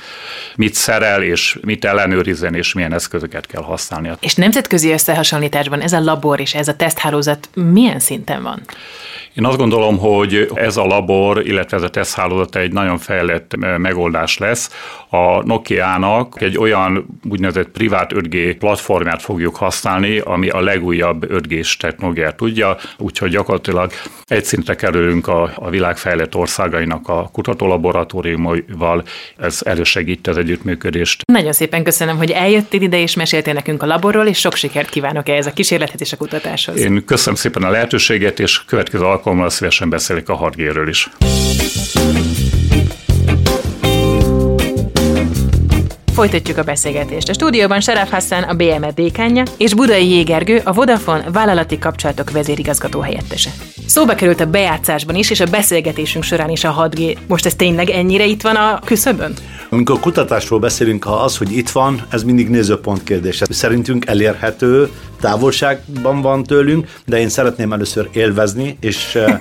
mit 0.55 0.73
szerel, 0.73 1.23
és 1.23 1.57
mit 1.61 1.85
ellenőrizzen, 1.85 2.55
és 2.55 2.73
milyen 2.73 2.93
eszközöket 2.93 3.45
kell 3.45 3.63
használni. 3.63 4.11
És 4.19 4.35
nemzetközi 4.35 4.91
összehasonlításban 4.91 5.81
ez 5.81 5.93
a 5.93 5.99
labor 5.99 6.39
és 6.39 6.53
ez 6.53 6.67
a 6.67 6.75
teszthálózat 6.75 7.49
milyen 7.53 7.99
szinten 7.99 8.43
van? 8.43 8.61
Én 9.37 9.45
azt 9.45 9.57
gondolom, 9.57 9.97
hogy 9.97 10.51
ez 10.53 10.77
a 10.77 10.85
labor, 10.85 11.47
illetve 11.47 11.77
ez 11.77 11.83
a 11.83 11.89
teszthálózat 11.89 12.55
egy 12.55 12.71
nagyon 12.71 12.97
fejlett 12.97 13.55
megoldás 13.77 14.37
lesz. 14.37 14.71
A 15.09 15.45
Nokia-nak 15.45 16.41
egy 16.41 16.57
olyan 16.57 17.19
úgynevezett 17.29 17.69
privát 17.69 18.11
5G 18.13 18.55
platformját 18.59 19.21
fogjuk 19.21 19.55
használni, 19.55 20.19
ami 20.19 20.49
a 20.49 20.61
legújabb 20.61 21.25
5G-s 21.29 21.77
technológiát 21.77 22.35
tudja, 22.35 22.77
úgyhogy 22.97 23.29
gyakorlatilag 23.29 23.91
egy 24.25 24.43
szintre 24.43 24.75
kerülünk 24.75 25.27
a, 25.27 25.51
a 25.55 25.69
világ 25.69 25.97
fejlett 26.07 26.35
országainak 26.35 27.07
a 27.07 27.29
kutatólaboratóriumaival, 27.31 29.03
ez 29.37 29.59
elősegíti 29.65 30.29
az 30.29 30.37
együttműködést. 30.37 31.21
Nagyon 31.25 31.53
szépen 31.53 31.83
köszönöm, 31.83 32.17
hogy 32.17 32.31
eljöttél 32.31 32.81
ide 32.81 33.01
és 33.01 33.15
meséltél 33.15 33.53
nekünk 33.53 33.83
a 33.83 33.85
laborról, 33.85 34.25
és 34.25 34.39
sok 34.39 34.55
sikert 34.55 34.89
kívánok 34.89 35.29
ehhez 35.29 35.45
a 35.45 35.51
kísérlethez 35.51 36.01
és 36.01 36.13
a 36.13 36.17
kutatáshoz. 36.17 36.79
Én 36.79 37.05
köszönöm 37.05 37.35
szépen 37.35 37.63
a 37.63 37.69
lehetőséget, 37.69 38.39
és 38.39 38.65
következő 38.65 39.03
alkalommal 39.03 39.49
szívesen 39.49 39.89
beszélik 39.89 40.29
a 40.29 40.35
hardgéről 40.35 40.87
is. 40.87 41.09
Folytatjuk 46.17 46.57
a 46.57 46.63
beszélgetést. 46.63 47.29
A 47.29 47.33
stúdióban 47.33 47.81
Seraf 47.81 48.11
Hassan, 48.11 48.43
a 48.43 48.53
BME 48.53 48.91
dékánja, 48.95 49.43
és 49.57 49.73
Budai 49.73 50.09
Jégergő, 50.09 50.61
a 50.63 50.73
Vodafone 50.73 51.31
vállalati 51.31 51.79
kapcsolatok 51.79 52.31
vezérigazgató 52.31 52.99
helyettese. 52.99 53.49
Szóba 53.85 54.15
került 54.15 54.39
a 54.39 54.45
bejátszásban 54.45 55.15
is, 55.15 55.29
és 55.29 55.39
a 55.39 55.45
beszélgetésünk 55.45 56.23
során 56.23 56.49
is 56.49 56.63
a 56.63 56.89
6G. 56.89 57.17
Most 57.27 57.45
ez 57.45 57.55
tényleg 57.55 57.89
ennyire 57.89 58.25
itt 58.25 58.41
van 58.41 58.55
a 58.55 58.79
küszöbön? 58.85 59.33
Amikor 59.69 59.99
kutatásról 59.99 60.59
beszélünk, 60.59 61.03
ha 61.03 61.13
az, 61.13 61.37
hogy 61.37 61.51
itt 61.57 61.69
van, 61.69 62.05
ez 62.09 62.23
mindig 62.23 62.49
nézőpont 62.49 63.03
kérdése. 63.03 63.45
Szerintünk 63.49 64.05
elérhető, 64.05 64.91
távolságban 65.19 66.21
van 66.21 66.43
tőlünk, 66.43 66.87
de 67.05 67.19
én 67.19 67.29
szeretném 67.29 67.73
először 67.73 68.09
élvezni, 68.13 68.77
és 68.81 69.15
eh, 69.15 69.39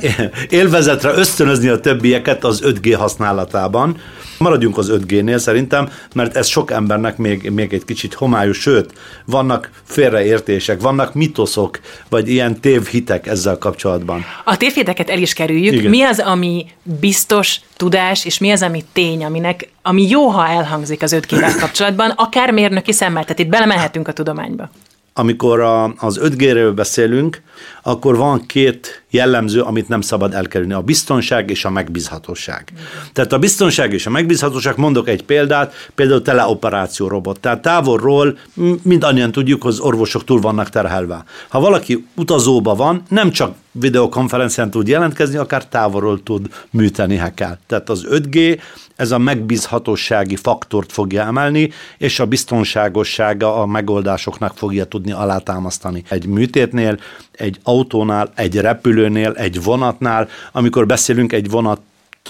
élvezetre 0.48 1.12
ösztönözni 1.14 1.68
a 1.68 1.80
többieket 1.80 2.44
az 2.44 2.62
5G 2.64 2.94
használatában. 2.98 3.96
Maradjunk 4.40 4.78
az 4.78 4.92
5G-nél 4.92 5.36
szerintem, 5.36 5.88
mert 6.14 6.36
ez 6.36 6.46
sok 6.46 6.70
embernek 6.70 7.16
még, 7.16 7.50
még 7.50 7.72
egy 7.72 7.84
kicsit 7.84 8.14
homályos, 8.14 8.58
sőt, 8.58 8.92
vannak 9.24 9.70
félreértések, 9.84 10.80
vannak 10.80 11.14
mitoszok, 11.14 11.80
vagy 12.08 12.28
ilyen 12.28 12.60
tévhitek 12.60 13.26
ezzel 13.26 13.58
kapcsolatban. 13.58 14.24
A 14.44 14.56
tévhiteket 14.56 15.10
el 15.10 15.18
is 15.18 15.32
kerüljük. 15.32 15.72
Igen. 15.72 15.90
Mi 15.90 16.02
az, 16.02 16.18
ami 16.18 16.66
biztos 16.82 17.60
tudás, 17.76 18.24
és 18.24 18.38
mi 18.38 18.50
az, 18.50 18.62
ami 18.62 18.84
tény, 18.92 19.24
aminek, 19.24 19.68
ami 19.82 20.08
jó, 20.08 20.28
ha 20.28 20.48
elhangzik 20.48 21.02
az 21.02 21.16
5G-vel 21.20 21.56
kapcsolatban, 21.60 22.10
akár 22.10 22.50
mérnöki 22.50 22.92
szemmel, 22.92 23.22
tehát 23.22 23.38
itt 23.38 23.48
belemehetünk 23.48 24.08
a 24.08 24.12
tudományba 24.12 24.70
amikor 25.12 25.60
a, 25.60 25.94
az 25.96 26.20
5G-ről 26.22 26.72
beszélünk, 26.74 27.42
akkor 27.82 28.16
van 28.16 28.46
két 28.46 29.02
jellemző, 29.10 29.60
amit 29.60 29.88
nem 29.88 30.00
szabad 30.00 30.34
elkerülni, 30.34 30.72
a 30.72 30.80
biztonság 30.80 31.50
és 31.50 31.64
a 31.64 31.70
megbízhatóság. 31.70 32.72
Tehát 33.12 33.32
a 33.32 33.38
biztonság 33.38 33.92
és 33.92 34.06
a 34.06 34.10
megbízhatóság, 34.10 34.76
mondok 34.76 35.08
egy 35.08 35.24
példát, 35.24 35.74
például 35.94 36.22
teleoperáció 36.22 37.08
robot. 37.08 37.40
Tehát 37.40 37.62
távolról 37.62 38.38
mindannyian 38.82 39.32
tudjuk, 39.32 39.62
hogy 39.62 39.72
az 39.72 39.80
orvosok 39.80 40.24
túl 40.24 40.40
vannak 40.40 40.68
terhelve. 40.68 41.24
Ha 41.48 41.60
valaki 41.60 42.06
utazóba 42.16 42.74
van, 42.74 43.02
nem 43.08 43.30
csak 43.30 43.54
videokonferencián 43.72 44.70
tud 44.70 44.88
jelentkezni, 44.88 45.36
akár 45.36 45.66
távolról 45.66 46.22
tud 46.22 46.46
műteni, 46.70 47.16
ha 47.16 47.34
kell. 47.34 47.58
Tehát 47.66 47.90
az 47.90 48.06
5G 48.10 48.60
ez 49.00 49.10
a 49.10 49.18
megbízhatósági 49.18 50.36
faktort 50.36 50.92
fogja 50.92 51.22
emelni, 51.22 51.70
és 51.98 52.20
a 52.20 52.26
biztonságossága 52.26 53.56
a 53.56 53.66
megoldásoknak 53.66 54.56
fogja 54.56 54.84
tudni 54.84 55.12
alátámasztani. 55.12 56.02
Egy 56.08 56.26
műtétnél, 56.26 56.98
egy 57.32 57.58
autónál, 57.62 58.32
egy 58.34 58.56
repülőnél, 58.56 59.32
egy 59.32 59.62
vonatnál, 59.62 60.28
amikor 60.52 60.86
beszélünk 60.86 61.32
egy 61.32 61.50
vonat 61.50 61.80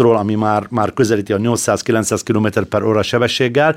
ami 0.03 0.35
már, 0.35 0.67
már 0.71 0.93
közelíti 0.93 1.33
a 1.33 1.39
800-900 1.39 2.21
km 2.25 2.61
per 2.69 2.83
óra 2.83 3.03
sebességgel, 3.03 3.77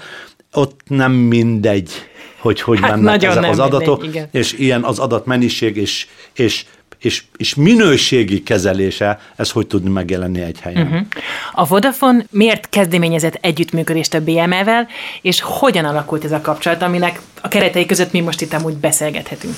ott 0.54 0.80
nem 0.88 1.12
mindegy, 1.12 1.92
hogy 2.40 2.62
hogy 2.62 2.80
hát 2.80 2.96
mennek 2.96 3.24
ezek 3.24 3.50
az 3.50 3.60
adatok, 3.60 4.02
mindegy, 4.02 4.28
és 4.32 4.54
ilyen 4.54 4.84
az 4.84 5.00
adatmennyiség 5.00 5.78
és, 5.78 6.08
és 6.34 6.66
és, 7.06 7.24
és 7.38 7.56
minőségi 7.56 8.44
kezelése, 8.44 9.20
ez 9.36 9.52
hogy 9.52 9.68
tudni 9.68 9.90
megjelenni 9.90 10.42
egy 10.42 10.60
helyen. 10.60 10.88
Uh-huh. 10.88 11.08
A 11.54 11.66
Vodafone 11.66 12.26
miért 12.30 12.70
kezdeményezett 12.70 13.38
együttműködést 13.42 14.14
a 14.14 14.22
BME-vel, 14.22 14.88
és 15.22 15.42
hogyan 15.42 15.86
alakult 15.86 16.24
ez 16.24 16.32
a 16.32 16.42
kapcsolat, 16.42 16.82
aminek 16.82 17.22
a 17.42 17.48
keretei 17.48 17.86
között 17.86 18.12
mi 18.12 18.20
most 18.20 18.42
itt 18.42 18.54
amúgy 18.54 18.74
beszélgethetünk? 18.74 19.56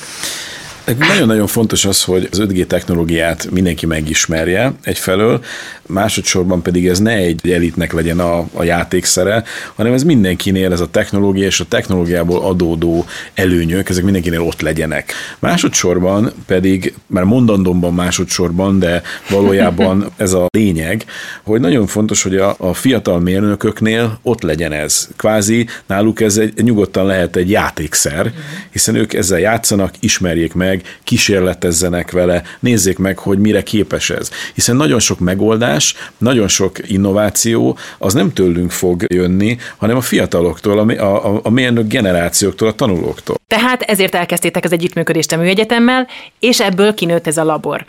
Nagyon-nagyon 0.85 1.47
fontos 1.47 1.85
az, 1.85 2.03
hogy 2.03 2.27
az 2.31 2.41
5G 2.41 2.65
technológiát 2.65 3.51
mindenki 3.51 3.85
megismerje 3.85 4.73
egyfelől, 4.81 5.43
másodszorban 5.87 6.61
pedig 6.61 6.87
ez 6.87 6.99
ne 6.99 7.11
egy 7.11 7.49
elitnek 7.49 7.93
legyen 7.93 8.19
a, 8.19 8.45
a 8.53 8.63
játékszere, 8.63 9.43
hanem 9.75 9.93
ez 9.93 10.03
mindenkinél, 10.03 10.71
ez 10.71 10.79
a 10.79 10.89
technológia 10.89 11.45
és 11.45 11.59
a 11.59 11.65
technológiából 11.65 12.41
adódó 12.41 13.05
előnyök, 13.33 13.89
ezek 13.89 14.03
mindenkinél 14.03 14.41
ott 14.41 14.61
legyenek. 14.61 15.13
Másodszorban 15.39 16.31
pedig, 16.45 16.93
már 17.07 17.23
mondandómban 17.23 17.93
másodszorban, 17.93 18.79
de 18.79 19.01
valójában 19.29 20.05
ez 20.17 20.33
a 20.33 20.45
lényeg, 20.57 21.05
hogy 21.43 21.59
nagyon 21.59 21.87
fontos, 21.87 22.23
hogy 22.23 22.35
a, 22.37 22.55
a 22.57 22.73
fiatal 22.73 23.19
mérnököknél 23.19 24.19
ott 24.21 24.41
legyen 24.41 24.71
ez. 24.71 25.07
Kvázi 25.15 25.67
náluk 25.85 26.21
ez 26.21 26.37
egy, 26.37 26.63
nyugodtan 26.63 27.05
lehet 27.05 27.35
egy 27.35 27.49
játékszer, 27.49 28.33
hiszen 28.71 28.95
ők 28.95 29.13
ezzel 29.13 29.39
játszanak, 29.39 29.93
ismerjék 29.99 30.53
meg, 30.53 30.74
kísérletezzenek 31.03 32.11
vele, 32.11 32.43
nézzék 32.59 32.97
meg, 32.97 33.17
hogy 33.17 33.39
mire 33.39 33.63
képes 33.63 34.09
ez. 34.09 34.29
Hiszen 34.53 34.75
nagyon 34.75 34.99
sok 34.99 35.19
megoldás, 35.19 35.95
nagyon 36.17 36.47
sok 36.47 36.89
innováció 36.89 37.77
az 37.97 38.13
nem 38.13 38.33
tőlünk 38.33 38.71
fog 38.71 39.05
jönni, 39.07 39.57
hanem 39.77 39.97
a 39.97 40.01
fiataloktól, 40.01 40.79
a, 40.79 41.01
a, 41.01 41.39
a 41.43 41.49
mérnök 41.49 41.87
generációktól, 41.87 42.67
a 42.67 42.73
tanulóktól. 42.73 43.35
Tehát 43.47 43.81
ezért 43.81 44.15
elkezdtétek 44.15 44.63
az 44.63 44.71
együttműködést 44.71 45.31
a 45.31 45.37
műegyetemmel, 45.37 46.07
és 46.39 46.59
ebből 46.59 46.93
kinőtt 46.93 47.27
ez 47.27 47.37
a 47.37 47.43
labor 47.43 47.85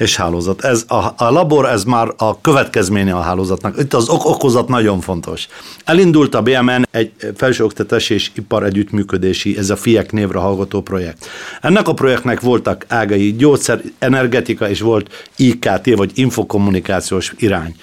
és 0.00 0.16
hálózat. 0.16 0.64
Ez 0.64 0.84
a, 0.88 1.14
a 1.16 1.30
labor, 1.30 1.66
ez 1.66 1.84
már 1.84 2.08
a 2.16 2.40
következménye 2.40 3.14
a 3.14 3.20
hálózatnak. 3.20 3.78
Itt 3.78 3.94
az 3.94 4.08
ok 4.08 4.24
okozat 4.24 4.68
nagyon 4.68 5.00
fontos. 5.00 5.48
Elindult 5.84 6.34
a 6.34 6.42
BMN 6.42 6.88
egy 6.90 7.12
felsőoktatás 7.36 8.10
és 8.10 8.30
ipar 8.34 8.64
együttműködési, 8.64 9.58
ez 9.58 9.70
a 9.70 9.76
FIEK 9.76 10.12
névre 10.12 10.38
hallgató 10.38 10.80
projekt. 10.80 11.28
Ennek 11.60 11.88
a 11.88 11.94
projektnek 11.94 12.40
voltak 12.40 12.84
ágai, 12.88 13.32
gyógyszer, 13.32 13.80
energetika, 13.98 14.68
és 14.68 14.80
volt 14.80 15.28
IKT, 15.36 15.96
vagy 15.96 16.10
infokommunikációs 16.14 17.34
irány. 17.38 17.74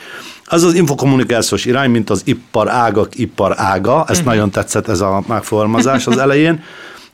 Az 0.46 0.64
az 0.64 0.74
infokommunikációs 0.74 1.66
irány, 1.66 1.90
mint 1.90 2.10
az 2.10 2.22
ipar 2.26 2.70
ágak 2.70 3.18
ipar 3.18 3.54
ága, 3.56 4.00
ezt 4.00 4.10
uh-huh. 4.10 4.26
nagyon 4.26 4.52
tetszett 4.52 4.88
ez 4.88 5.02
a 5.02 5.24
megfogalmazás 5.28 6.08
az 6.08 6.18
elején, 6.18 6.64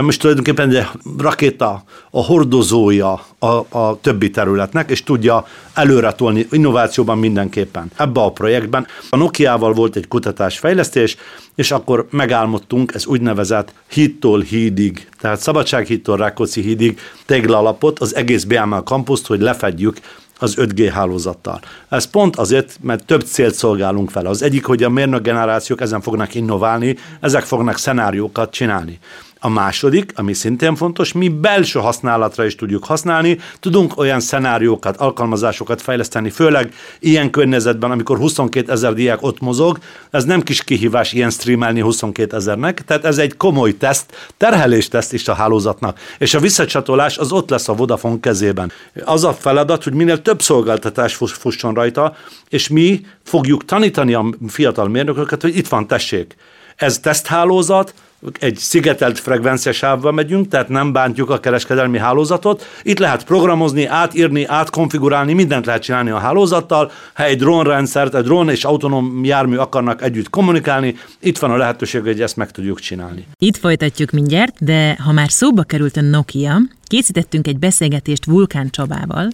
most 0.03 0.19
tulajdonképpen 0.19 0.69
egy 0.69 0.85
rakéta 1.17 1.83
a 2.11 2.23
hordozója 2.23 3.25
a, 3.39 3.77
a 3.77 3.97
többi 4.01 4.29
területnek, 4.29 4.89
és 4.89 5.03
tudja 5.03 5.45
előre 5.73 6.11
tolni 6.11 6.47
innovációban 6.51 7.17
mindenképpen. 7.17 7.91
Ebbe 7.97 8.21
a 8.21 8.31
projektben 8.31 8.87
a 9.09 9.15
Nokia-val 9.15 9.73
volt 9.73 9.95
egy 9.95 10.07
kutatásfejlesztés, 10.07 11.17
és 11.55 11.71
akkor 11.71 12.07
megálmodtunk 12.09 12.93
ez 12.93 13.05
úgynevezett 13.05 13.73
hittól 13.89 14.41
hídig, 14.41 15.07
tehát 15.19 15.39
Szabadsághídtól 15.39 16.17
Rákóczi 16.17 16.61
hídig 16.61 16.99
téglalapot, 17.25 17.99
az 17.99 18.15
egész 18.15 18.43
BML 18.43 18.83
kampuszt, 18.83 19.27
hogy 19.27 19.41
lefedjük 19.41 19.97
az 20.39 20.55
5G 20.57 20.89
hálózattal. 20.93 21.59
Ez 21.89 22.05
pont 22.05 22.35
azért, 22.35 22.77
mert 22.81 23.05
több 23.05 23.21
célt 23.21 23.53
szolgálunk 23.53 24.09
fel. 24.09 24.25
Az 24.25 24.41
egyik, 24.41 24.65
hogy 24.65 24.83
a 24.83 24.89
mérnök 24.89 25.21
generációk 25.21 25.81
ezen 25.81 26.01
fognak 26.01 26.35
innoválni, 26.35 26.97
ezek 27.19 27.43
fognak 27.43 27.77
szenáriókat 27.77 28.51
csinálni. 28.51 28.99
A 29.45 29.49
második, 29.49 30.11
ami 30.15 30.33
szintén 30.33 30.75
fontos, 30.75 31.11
mi 31.11 31.29
belső 31.29 31.79
használatra 31.79 32.45
is 32.45 32.55
tudjuk 32.55 32.85
használni, 32.85 33.39
tudunk 33.59 33.97
olyan 33.97 34.19
szenáriókat, 34.19 34.97
alkalmazásokat 34.97 35.81
fejleszteni, 35.81 36.29
főleg 36.29 36.73
ilyen 36.99 37.29
környezetben, 37.29 37.91
amikor 37.91 38.17
22 38.17 38.71
ezer 38.71 38.93
diák 38.93 39.21
ott 39.21 39.39
mozog, 39.39 39.77
ez 40.11 40.23
nem 40.23 40.41
kis 40.41 40.63
kihívás 40.63 41.13
ilyen 41.13 41.29
streamelni 41.29 41.79
22 41.79 42.35
ezernek, 42.35 42.83
tehát 42.85 43.05
ez 43.05 43.17
egy 43.17 43.37
komoly 43.37 43.77
teszt, 43.77 44.31
terhelés 44.37 44.87
teszt 44.87 45.13
is 45.13 45.27
a 45.27 45.33
hálózatnak, 45.33 45.99
és 46.17 46.33
a 46.33 46.39
visszacsatolás 46.39 47.17
az 47.17 47.31
ott 47.31 47.49
lesz 47.49 47.69
a 47.69 47.73
Vodafone 47.73 48.19
kezében. 48.19 48.71
Az 49.05 49.23
a 49.23 49.33
feladat, 49.33 49.83
hogy 49.83 49.93
minél 49.93 50.21
több 50.21 50.41
szolgáltatás 50.41 51.15
fusson 51.15 51.73
rajta, 51.73 52.15
és 52.49 52.67
mi 52.67 53.05
fogjuk 53.23 53.65
tanítani 53.65 54.13
a 54.13 54.25
fiatal 54.47 54.87
mérnököket, 54.87 55.41
hogy 55.41 55.57
itt 55.57 55.67
van, 55.67 55.87
tessék, 55.87 56.35
ez 56.75 56.99
teszthálózat, 56.99 57.93
egy 58.39 58.57
szigetelt 58.57 59.19
frekvenciasávba 59.19 60.11
megyünk, 60.11 60.47
tehát 60.47 60.69
nem 60.69 60.91
bántjuk 60.91 61.29
a 61.29 61.39
kereskedelmi 61.39 61.97
hálózatot. 61.97 62.65
Itt 62.83 62.99
lehet 62.99 63.23
programozni, 63.23 63.85
átírni, 63.85 64.45
átkonfigurálni, 64.45 65.33
mindent 65.33 65.65
lehet 65.65 65.81
csinálni 65.81 66.09
a 66.09 66.17
hálózattal. 66.17 66.91
Ha 67.13 67.23
egy 67.23 67.37
drónrendszert, 67.37 68.15
egy 68.15 68.23
drón 68.23 68.49
és 68.49 68.63
autonóm 68.63 69.23
jármű 69.23 69.55
akarnak 69.55 70.01
együtt 70.01 70.29
kommunikálni, 70.29 70.95
itt 71.19 71.37
van 71.37 71.51
a 71.51 71.57
lehetőség, 71.57 72.01
hogy 72.01 72.21
ezt 72.21 72.35
meg 72.35 72.51
tudjuk 72.51 72.79
csinálni. 72.79 73.27
Itt 73.37 73.57
folytatjuk 73.57 74.11
mindjárt, 74.11 74.63
de 74.63 74.97
ha 75.03 75.11
már 75.11 75.31
szóba 75.31 75.63
került 75.63 75.97
a 75.97 76.01
Nokia, 76.01 76.57
készítettünk 76.83 77.47
egy 77.47 77.59
beszélgetést 77.59 78.25
Vulkán 78.25 78.69
Csabával, 78.69 79.27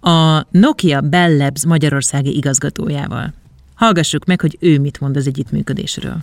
a 0.00 0.46
Nokia 0.50 1.00
Bell 1.00 1.36
Labs 1.36 1.64
magyarországi 1.66 2.36
igazgatójával. 2.36 3.32
Hallgassuk 3.74 4.24
meg, 4.24 4.40
hogy 4.40 4.56
ő 4.60 4.78
mit 4.78 5.00
mond 5.00 5.16
az 5.16 5.26
együttműködésről. 5.26 6.16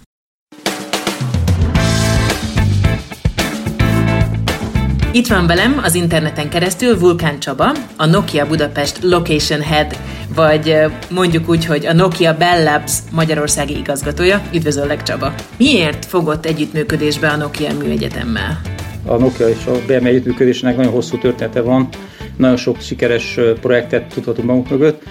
Itt 5.17 5.27
van 5.27 5.47
velem 5.47 5.79
az 5.83 5.95
interneten 5.95 6.49
keresztül 6.49 6.99
Vulkán 6.99 7.39
Csaba, 7.39 7.71
a 7.95 8.05
Nokia 8.05 8.47
Budapest 8.47 9.03
Location 9.03 9.61
Head, 9.61 9.97
vagy 10.35 10.75
mondjuk 11.09 11.49
úgy, 11.49 11.65
hogy 11.65 11.85
a 11.85 11.93
Nokia 11.93 12.37
Bell 12.37 12.63
Labs 12.63 12.91
magyarországi 13.11 13.77
igazgatója. 13.77 14.41
Üdvözöllek 14.53 15.03
Csaba! 15.03 15.33
Miért 15.57 16.05
fogott 16.05 16.45
együttműködésbe 16.45 17.27
a 17.27 17.35
Nokia 17.35 17.73
Műegyetemmel? 17.77 18.61
A 19.05 19.15
Nokia 19.15 19.49
és 19.49 19.65
a 19.65 19.71
BM 19.87 20.05
együttműködésnek 20.05 20.75
nagyon 20.75 20.91
hosszú 20.91 21.17
története 21.17 21.61
van, 21.61 21.89
nagyon 22.35 22.57
sok 22.57 22.81
sikeres 22.81 23.39
projektet 23.61 24.13
tudhatunk 24.13 24.47
magunk 24.47 24.69
mögött. 24.69 25.03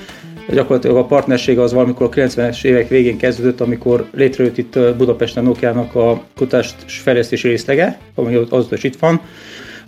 Gyakorlatilag 0.49 0.97
a 0.97 1.05
partnerség 1.05 1.59
az 1.59 1.73
valamikor 1.73 2.07
a 2.07 2.15
90-es 2.15 2.65
évek 2.65 2.89
végén 2.89 3.19
kezdődött, 3.19 3.61
amikor 3.61 4.07
létrejött 4.15 4.59
itt 4.59 4.79
Budapesten 4.97 5.45
Nokia-nak 5.45 5.95
a 5.95 6.23
kutatás 6.37 6.75
fejlesztési 6.87 7.49
részlege, 7.49 7.99
ami 8.15 8.35
azóta 8.35 8.75
is 8.75 8.85
itt 8.85 8.97
van. 8.97 9.21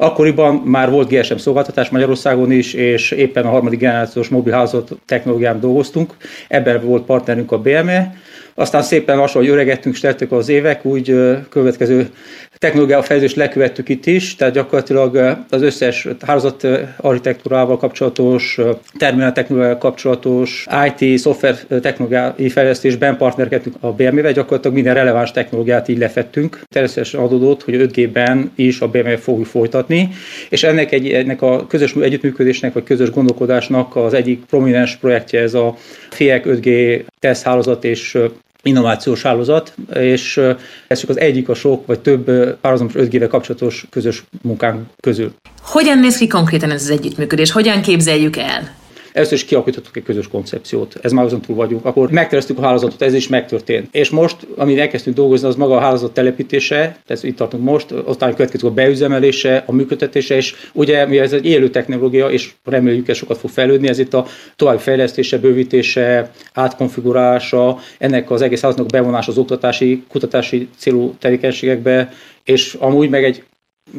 Akkoriban 0.01 0.55
már 0.55 0.91
volt 0.91 1.09
GSM 1.09 1.37
szolgáltatás 1.37 1.89
Magyarországon 1.89 2.51
is, 2.53 2.75
és 2.75 3.11
éppen 3.11 3.45
a 3.45 3.51
harmadik 3.51 3.79
generációs 3.79 4.29
mobilházat 4.29 4.91
technológián 5.07 5.61
dolgoztunk. 5.61 6.17
Ebben 6.49 6.85
volt 6.85 7.05
partnerünk 7.05 7.53
a 7.53 7.59
BME, 7.59 8.15
aztán 8.59 8.83
szépen 8.83 9.17
lassan, 9.17 9.43
hogy 9.43 9.51
öregettünk, 9.51 9.95
és 9.95 10.27
az 10.29 10.49
évek, 10.49 10.85
úgy 10.85 11.15
következő 11.49 12.09
technológia 12.57 13.03
fejlődést 13.03 13.37
lekövettük 13.37 13.89
itt 13.89 14.07
is, 14.07 14.37
tehát 14.37 14.55
gyakorlatilag 14.55 15.37
az 15.51 15.63
összes 15.63 16.09
hálózat 16.21 16.67
architektúrával 16.97 17.77
kapcsolatos, 17.77 18.59
terminál 18.99 19.33
technológiával 19.33 19.79
kapcsolatos, 19.79 20.67
IT, 20.87 21.19
szoftver 21.19 21.57
technológiai 21.83 22.49
fejlesztésben 22.49 23.17
partnerkedtünk 23.17 23.77
a 23.81 23.93
BMW-vel, 23.93 24.33
gyakorlatilag 24.33 24.77
minden 24.77 24.95
releváns 24.95 25.31
technológiát 25.31 25.89
így 25.89 25.99
lefettünk. 25.99 26.61
Természetesen 26.73 27.21
adódott, 27.21 27.63
hogy 27.63 27.75
5G-ben 27.79 28.53
is 28.55 28.81
a 28.81 28.89
BMW 28.89 29.17
fogjuk 29.17 29.47
folytatni, 29.47 30.09
és 30.49 30.63
ennek, 30.63 30.93
egy, 30.93 31.09
ennek 31.09 31.43
a 31.43 31.67
közös 31.67 31.95
együttműködésnek, 31.95 32.73
vagy 32.73 32.85
közös 32.85 33.11
gondolkodásnak 33.11 33.97
az 33.97 34.15
egyik 34.15 34.45
prominens 34.45 34.97
projektje 34.97 35.41
ez 35.41 35.55
a 35.55 35.77
FIEC 36.11 36.43
5G 36.47 37.01
teszthálózat 37.21 37.85
és 37.85 38.19
innovációs 38.63 39.23
hálózat, 39.23 39.75
és 39.95 40.41
ez 40.87 40.99
csak 40.99 41.09
az 41.09 41.19
egyik 41.19 41.49
a 41.49 41.55
sok, 41.55 41.87
vagy 41.87 42.01
több 42.01 42.55
párhuzamos 42.61 42.93
5G-vel 42.97 43.27
kapcsolatos 43.29 43.87
közös 43.91 44.25
munkánk 44.43 44.87
közül. 45.01 45.35
Hogyan 45.63 45.99
néz 45.99 46.17
ki 46.17 46.27
konkrétan 46.27 46.71
ez 46.71 46.83
az 46.83 46.91
együttműködés? 46.91 47.51
Hogyan 47.51 47.81
képzeljük 47.81 48.37
el? 48.37 48.77
Először 49.19 49.37
is 49.37 49.45
kialakítottuk 49.45 49.97
egy 49.97 50.03
közös 50.03 50.29
koncepciót, 50.29 50.99
ez 51.03 51.13
már 51.13 51.25
azon 51.25 51.41
túl 51.41 51.57
vagyunk. 51.57 51.85
Akkor 51.85 52.11
megterveztük 52.11 52.59
a 52.59 52.63
hálózatot, 52.63 53.03
ez 53.03 53.15
is 53.15 53.29
megtörtént. 53.29 53.89
És 53.95 54.11
most, 54.11 54.37
ami 54.57 54.81
elkezdtünk 54.81 55.17
dolgozni, 55.17 55.49
az 55.49 55.57
maga 55.57 55.77
a 55.77 55.81
hálózat 55.81 56.13
telepítése, 56.13 56.97
ez 57.07 57.25
itt 57.25 57.37
tartunk 57.37 57.65
most, 57.65 57.91
aztán 57.91 58.35
következik 58.35 58.67
a 58.67 58.71
beüzemelése, 58.71 59.63
a 59.67 59.73
működtetése, 59.73 60.37
és 60.37 60.55
ugye 60.73 61.07
mi 61.07 61.19
ez 61.19 61.33
egy 61.33 61.47
élő 61.47 61.71
technológia, 61.71 62.31
és 62.31 62.51
reméljük, 62.65 63.09
ez 63.09 63.17
sokat 63.17 63.39
fog 63.39 63.51
fejlődni, 63.51 63.89
ez 63.89 63.99
itt 63.99 64.15
a 64.15 64.27
további 64.57 64.79
fejlesztése, 64.79 65.39
bővítése, 65.39 66.31
átkonfigurálása, 66.55 67.79
ennek 67.99 68.31
az 68.31 68.43
egész 68.43 68.61
hálózatnak 68.61 68.93
bevonása 68.93 69.31
az 69.31 69.39
oktatási, 69.39 70.03
kutatási 70.09 70.69
célú 70.77 71.15
tevékenységekbe, 71.19 72.13
és 72.45 72.77
amúgy 72.81 73.09
meg 73.09 73.25
egy 73.25 73.43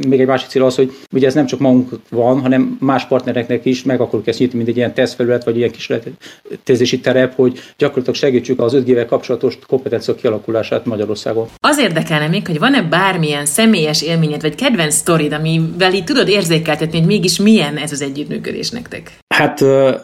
még 0.07 0.19
egy 0.19 0.27
másik 0.27 0.49
cél 0.49 0.63
az, 0.63 0.75
hogy 0.75 0.91
ugye 1.11 1.27
ez 1.27 1.33
nem 1.33 1.45
csak 1.45 1.59
magunk 1.59 1.89
van, 2.09 2.39
hanem 2.39 2.77
más 2.79 3.05
partnereknek 3.05 3.65
is 3.65 3.83
meg 3.83 4.01
akarjuk 4.01 4.27
ezt 4.27 4.39
nyitni, 4.39 4.57
mint 4.57 4.69
egy 4.69 4.77
ilyen 4.77 4.93
tesztfelület, 4.93 5.43
vagy 5.43 5.57
ilyen 5.57 5.71
kis 5.71 5.91
tesztési 6.63 6.99
terep, 6.99 7.35
hogy 7.35 7.59
gyakorlatilag 7.77 8.15
segítsük 8.15 8.61
az 8.61 8.73
5G-vel 8.75 9.05
kapcsolatos 9.07 9.57
kompetencia 9.67 10.15
kialakulását 10.15 10.85
Magyarországon. 10.85 11.47
Az 11.59 11.77
érdekelne 11.77 12.27
még, 12.27 12.47
hogy 12.47 12.59
van-e 12.59 12.81
bármilyen 12.81 13.45
személyes 13.45 14.01
élményed, 14.01 14.41
vagy 14.41 14.55
kedvenc 14.55 14.93
sztorid, 14.93 15.33
amivel 15.33 15.93
így 15.93 16.03
tudod 16.03 16.27
érzékeltetni, 16.27 16.97
hogy 16.97 17.07
mégis 17.07 17.39
milyen 17.39 17.77
ez 17.77 17.91
az 17.91 18.01
együttműködés 18.01 18.69
nektek? 18.69 19.11
Hát 19.39 19.63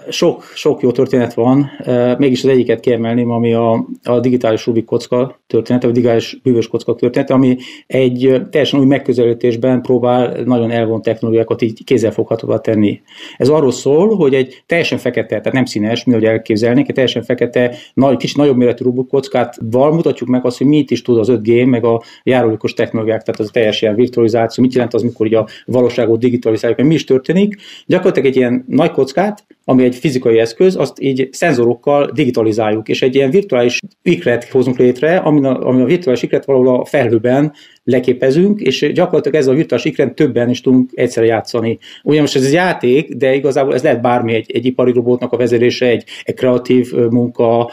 sok, 0.10 0.44
sok 0.54 0.82
jó 0.82 0.92
történet 0.92 1.34
van, 1.34 1.72
mégis 2.18 2.44
az 2.44 2.50
egyiket 2.50 2.80
kiemelném, 2.80 3.32
ami 3.32 3.54
a, 3.54 3.86
a 4.04 4.20
digitális 4.20 4.66
Rubik 4.66 4.86
kocka 4.86 5.40
története, 5.48 5.86
vagy 5.86 5.96
digitális 5.96 6.40
bűvös 6.44 6.68
kocka 6.68 6.96
története, 6.96 7.34
ami 7.34 7.58
egy 7.88 8.42
teljesen 8.50 8.80
új 8.80 8.86
megközelítésben 8.86 9.82
próbál 9.82 10.42
nagyon 10.46 10.72
elvont 10.72 11.04
technológiákat 11.04 11.62
így 11.62 11.84
kézzelfoghatóvá 11.84 12.58
tenni. 12.58 13.02
Ez 13.38 13.50
arról 13.50 13.72
szól, 13.72 14.16
hogy 14.16 14.34
egy 14.34 14.64
teljesen 14.66 14.98
fekete, 14.98 15.28
tehát 15.28 15.52
nem 15.52 15.66
színes, 15.66 16.04
mi 16.04 16.12
ahogy 16.12 16.26
elképzelnék, 16.26 16.88
egy 16.88 16.94
teljesen 16.94 17.24
fekete, 17.24 17.76
nagy, 17.94 18.18
kicsit 18.18 18.38
nagyobb 18.38 18.58
méretű 18.58 18.84
Rubik 18.84 19.08
kockát 19.08 19.58
val 19.72 19.94
mutatjuk 19.94 20.30
meg 20.30 20.46
azt, 20.46 20.58
hogy 20.58 20.68
mit 20.68 20.92
is 20.92 21.02
tud 21.02 21.18
az 21.18 21.28
5G, 21.32 21.70
meg 21.70 21.86
a 21.86 22.02
járulékos 22.24 22.74
technológiák, 22.74 23.24
tehát 23.24 23.40
az 23.40 23.48
a 23.48 23.52
teljes 23.52 23.82
ilyen 23.82 23.96
virtualizáció, 23.96 24.64
mit 24.64 24.74
jelent 24.74 24.94
az, 24.94 25.02
mikor 25.02 25.34
a 25.34 25.48
valóságot 25.66 26.20
digitalizáljuk, 26.20 26.82
mi 26.82 26.94
is 26.94 27.04
történik. 27.04 27.56
Gyakorlatilag 27.86 28.30
egy 28.30 28.36
ilyen 28.36 28.66
nagy 28.68 28.92
kockát, 28.92 29.24
ami 29.66 29.84
egy 29.84 29.96
fizikai 29.96 30.40
eszköz, 30.40 30.76
azt 30.76 31.00
így 31.00 31.30
szenzorokkal 31.32 32.12
digitalizáljuk, 32.14 32.88
és 32.88 33.02
egy 33.02 33.16
ilyen 33.16 33.30
virtuális 33.30 33.80
ikret 34.02 34.50
hozunk 34.50 34.78
létre, 34.78 35.18
ami 35.18 35.46
a, 35.46 35.68
ami 35.68 35.82
a 35.82 35.86
virtuális 35.86 36.22
ikret 36.22 36.46
valahol 36.46 36.80
a 36.80 36.86
felhőben 36.86 37.54
leképezünk, 37.86 38.62
és 38.62 38.92
gyakorlatilag 38.94 39.38
ez 39.38 39.48
a 39.48 39.54
virtuális 39.54 39.86
ikren 39.86 40.16
többen 40.16 40.50
is 40.50 40.62
tudunk 40.62 40.90
egyszerre 40.94 41.28
játszani. 41.28 41.78
Ugyan 42.04 42.22
most 42.22 42.36
ez 42.36 42.46
egy 42.46 42.54
játék, 42.54 43.14
de 43.14 43.34
igazából 43.36 43.74
ez 43.74 43.84
lehet 43.84 44.02
bármi, 44.02 44.34
egy, 44.34 44.52
egy 44.52 44.66
ipari 44.66 44.92
robotnak 44.92 45.32
a 45.32 45.38
vezelése, 45.38 45.86
egy, 45.86 46.04
egy 46.24 46.36
kreatív 46.36 46.94
munka, 46.94 47.72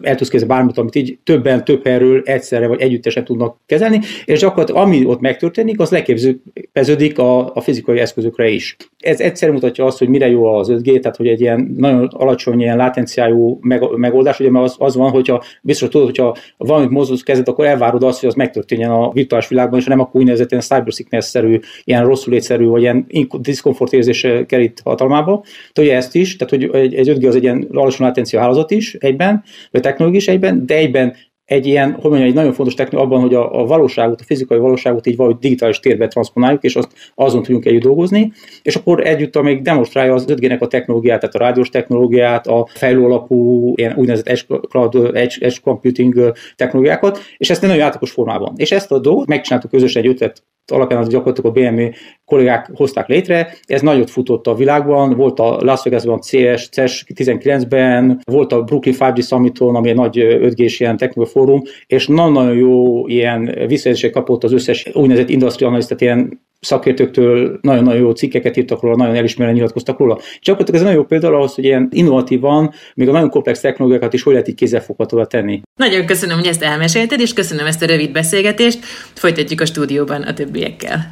el 0.00 0.14
tudsz 0.14 0.28
kezdeni 0.28 0.52
bármit, 0.52 0.78
amit 0.78 0.94
így 0.94 1.18
többen, 1.24 1.64
több 1.64 1.86
erről 1.86 2.22
egyszerre 2.24 2.66
vagy 2.66 2.80
együttesen 2.80 3.24
tudnak 3.24 3.56
kezelni, 3.66 4.00
és 4.24 4.40
gyakorlatilag 4.40 4.82
ami 4.82 5.04
ott 5.04 5.20
megtörténik, 5.20 5.80
az 5.80 5.90
leképződik 5.90 7.18
a, 7.18 7.54
a 7.54 7.60
fizikai 7.60 7.98
eszközökre 7.98 8.48
is. 8.48 8.76
Ez 8.98 9.20
egyszerűen 9.20 9.56
mutatja 9.56 9.84
azt, 9.84 9.98
hogy 9.98 10.08
mire 10.08 10.28
jó 10.28 10.44
az 10.44 10.68
5G, 10.70 11.00
tehát 11.00 11.16
hogy 11.16 11.26
egy 11.26 11.40
ilyen 11.40 11.74
nagyon 11.76 12.08
alacsony 12.12 12.60
ilyen 12.60 12.76
látenciájú 12.76 13.58
megoldás, 13.96 14.40
ugye 14.40 14.50
mert 14.50 14.64
az, 14.64 14.74
az 14.78 14.96
van, 14.96 15.10
hogyha 15.10 15.42
biztos 15.62 15.88
tudod, 15.88 16.06
hogyha 16.06 16.36
valamit 16.56 16.90
mozdusz 16.90 17.22
kezed, 17.22 17.48
akkor 17.48 17.66
elvárod 17.66 18.02
azt, 18.02 18.20
hogy 18.20 18.28
az 18.28 18.34
megtörténjen 18.34 18.90
a 18.90 19.10
virtuális 19.12 19.49
világban, 19.50 19.78
és 19.78 19.84
nem 19.84 20.00
akkor 20.00 20.20
úgynevezett 20.20 20.50
ilyen 20.50 20.62
cyber 20.62 20.92
sickness-szerű, 20.92 21.58
ilyen 21.84 22.04
rosszul 22.04 22.32
létszerű, 22.32 22.64
vagy 22.64 22.82
ilyen 22.82 23.06
diszkomfort 23.38 23.92
érzés 23.92 24.26
kerít 24.46 24.80
hatalmába. 24.84 25.40
Tehát 25.72 25.90
ugye 25.90 25.96
ezt 25.96 26.14
is, 26.14 26.36
tehát 26.36 26.54
hogy 26.54 26.80
egy, 26.82 26.94
egy 26.94 27.08
5G 27.08 27.28
az 27.28 27.34
egy 27.34 27.42
ilyen 27.42 27.66
alacsony 27.72 28.06
látencia 28.06 28.40
hálózat 28.40 28.70
is 28.70 28.94
egyben, 28.94 29.42
vagy 29.70 29.80
technológia 29.80 30.18
is 30.18 30.28
egyben, 30.28 30.66
de 30.66 30.74
egyben 30.74 31.14
egy 31.50 31.66
ilyen, 31.66 31.92
hogy 31.92 32.10
mondjam, 32.10 32.28
egy 32.28 32.34
nagyon 32.34 32.52
fontos 32.52 32.74
technika 32.74 33.02
abban, 33.02 33.20
hogy 33.20 33.34
a, 33.34 33.60
a 33.60 33.66
valóságot, 33.66 34.20
a 34.20 34.24
fizikai 34.24 34.58
valóságot 34.58 35.06
így 35.06 35.16
valahogy 35.16 35.38
digitális 35.38 35.80
térbe 35.80 36.08
transponáljuk, 36.08 36.62
és 36.62 36.76
azt 36.76 36.92
azon 37.14 37.42
tudjunk 37.42 37.64
együtt 37.64 37.82
dolgozni, 37.82 38.32
és 38.62 38.76
akkor 38.76 39.06
együtt 39.06 39.42
még 39.42 39.62
demonstrálja 39.62 40.14
az 40.14 40.24
5G-nek 40.28 40.58
a 40.58 40.66
technológiát, 40.66 41.20
tehát 41.20 41.34
a 41.34 41.38
rádiós 41.38 41.68
technológiát, 41.68 42.46
a 42.46 42.66
fejlő 42.74 43.04
alapú, 43.04 43.72
ilyen 43.76 43.94
úgynevezett 43.96 44.28
edge, 44.28 44.58
cloud, 44.68 44.94
edge, 44.94 45.34
edge 45.40 45.56
computing 45.64 46.32
technológiákat, 46.56 47.18
és 47.36 47.50
ezt 47.50 47.62
nagyon 47.62 47.76
játékos 47.76 48.10
formában. 48.10 48.52
És 48.56 48.72
ezt 48.72 48.92
a 48.92 48.98
dolgot 48.98 49.26
megcsináltuk 49.26 49.70
közösen 49.70 50.02
egy 50.02 50.08
ötlet 50.08 50.42
alapján 50.66 51.00
az 51.00 51.08
gyakorlatilag 51.08 51.56
a 51.56 51.60
BMW 51.60 51.88
kollégák 52.24 52.70
hozták 52.74 53.06
létre. 53.06 53.54
Ez 53.64 53.80
nagyot 53.80 54.10
futott 54.10 54.46
a 54.46 54.54
világban, 54.54 55.16
volt 55.16 55.38
a 55.38 55.58
Las 55.60 55.82
Vegasban 55.82 56.20
CS, 56.20 56.68
CES 56.68 57.04
19-ben, 57.14 58.20
volt 58.24 58.52
a 58.52 58.62
Brooklyn 58.62 58.94
5G 58.98 59.26
Summiton, 59.26 59.74
ami 59.74 59.88
egy 59.88 59.94
nagy 59.94 60.16
5G-s 60.18 60.80
ilyen 60.80 60.96
technikai 60.96 61.32
fórum, 61.32 61.62
és 61.86 62.06
nagyon-nagyon 62.06 62.56
jó 62.56 63.06
ilyen 63.06 63.44
visszajelzések 63.66 64.10
kapott 64.12 64.44
az 64.44 64.52
összes 64.52 64.90
úgynevezett 64.92 65.28
industrial 65.28 65.72
tehát 65.72 66.00
ilyen 66.00 66.48
szakértőktől 66.60 67.58
nagyon-nagyon 67.62 68.00
jó 68.00 68.10
cikkeket 68.10 68.56
írtak 68.56 68.82
róla, 68.82 68.96
nagyon 68.96 69.14
elismerően 69.14 69.54
nyilatkoztak 69.54 69.98
róla. 69.98 70.18
Csak 70.40 70.60
ez 70.60 70.66
egy 70.66 70.72
nagyon 70.80 70.92
jó 70.92 71.04
példa 71.04 71.28
ahhoz, 71.28 71.54
hogy 71.54 71.64
ilyen 71.64 71.88
innovatívan, 71.90 72.72
még 72.94 73.08
a 73.08 73.12
nagyon 73.12 73.30
komplex 73.30 73.60
technológiákat 73.60 74.12
is 74.12 74.22
hogy 74.22 74.32
lehet 74.32 74.48
így 74.48 74.54
kézzelfoghatóvá 74.54 75.24
tenni. 75.24 75.60
Nagyon 75.76 76.06
köszönöm, 76.06 76.36
hogy 76.36 76.46
ezt 76.46 76.62
elmesélted, 76.62 77.20
és 77.20 77.32
köszönöm 77.32 77.66
ezt 77.66 77.82
a 77.82 77.86
rövid 77.86 78.12
beszélgetést. 78.12 78.78
Folytatjuk 79.14 79.60
a 79.60 79.66
stúdióban 79.66 80.22
a 80.22 80.32
többiekkel. 80.32 81.10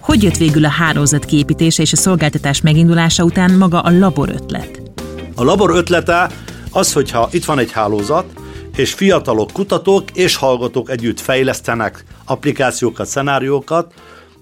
Hogy 0.00 0.22
jött 0.22 0.36
végül 0.36 0.64
a 0.64 0.68
hálózat 0.68 1.24
kiépítése 1.24 1.82
és 1.82 1.92
a 1.92 1.96
szolgáltatás 1.96 2.60
megindulása 2.60 3.24
után 3.24 3.52
maga 3.52 3.80
a 3.80 3.98
labor 3.98 4.28
ötlet? 4.28 4.82
A 5.34 5.44
labor 5.44 5.70
ötlete 5.70 6.30
az, 6.70 6.92
hogyha 6.92 7.28
itt 7.32 7.44
van 7.44 7.58
egy 7.58 7.72
hálózat, 7.72 8.24
és 8.76 8.92
fiatalok, 8.92 9.50
kutatók 9.52 10.10
és 10.10 10.36
hallgatók 10.36 10.90
együtt 10.90 11.20
fejlesztenek 11.20 12.04
applikációkat, 12.24 13.06
szenáriókat, 13.06 13.92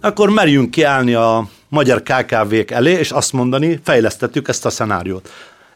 akkor 0.01 0.31
merjünk 0.31 0.71
kiállni 0.71 1.15
a 1.15 1.49
magyar 1.69 2.03
KKV-k 2.03 2.71
elé, 2.71 2.93
és 2.93 3.11
azt 3.11 3.33
mondani, 3.33 3.81
fejlesztettük 3.85 4.49
ezt 4.49 4.67
a 4.67 4.71
szenáriót 4.71 5.31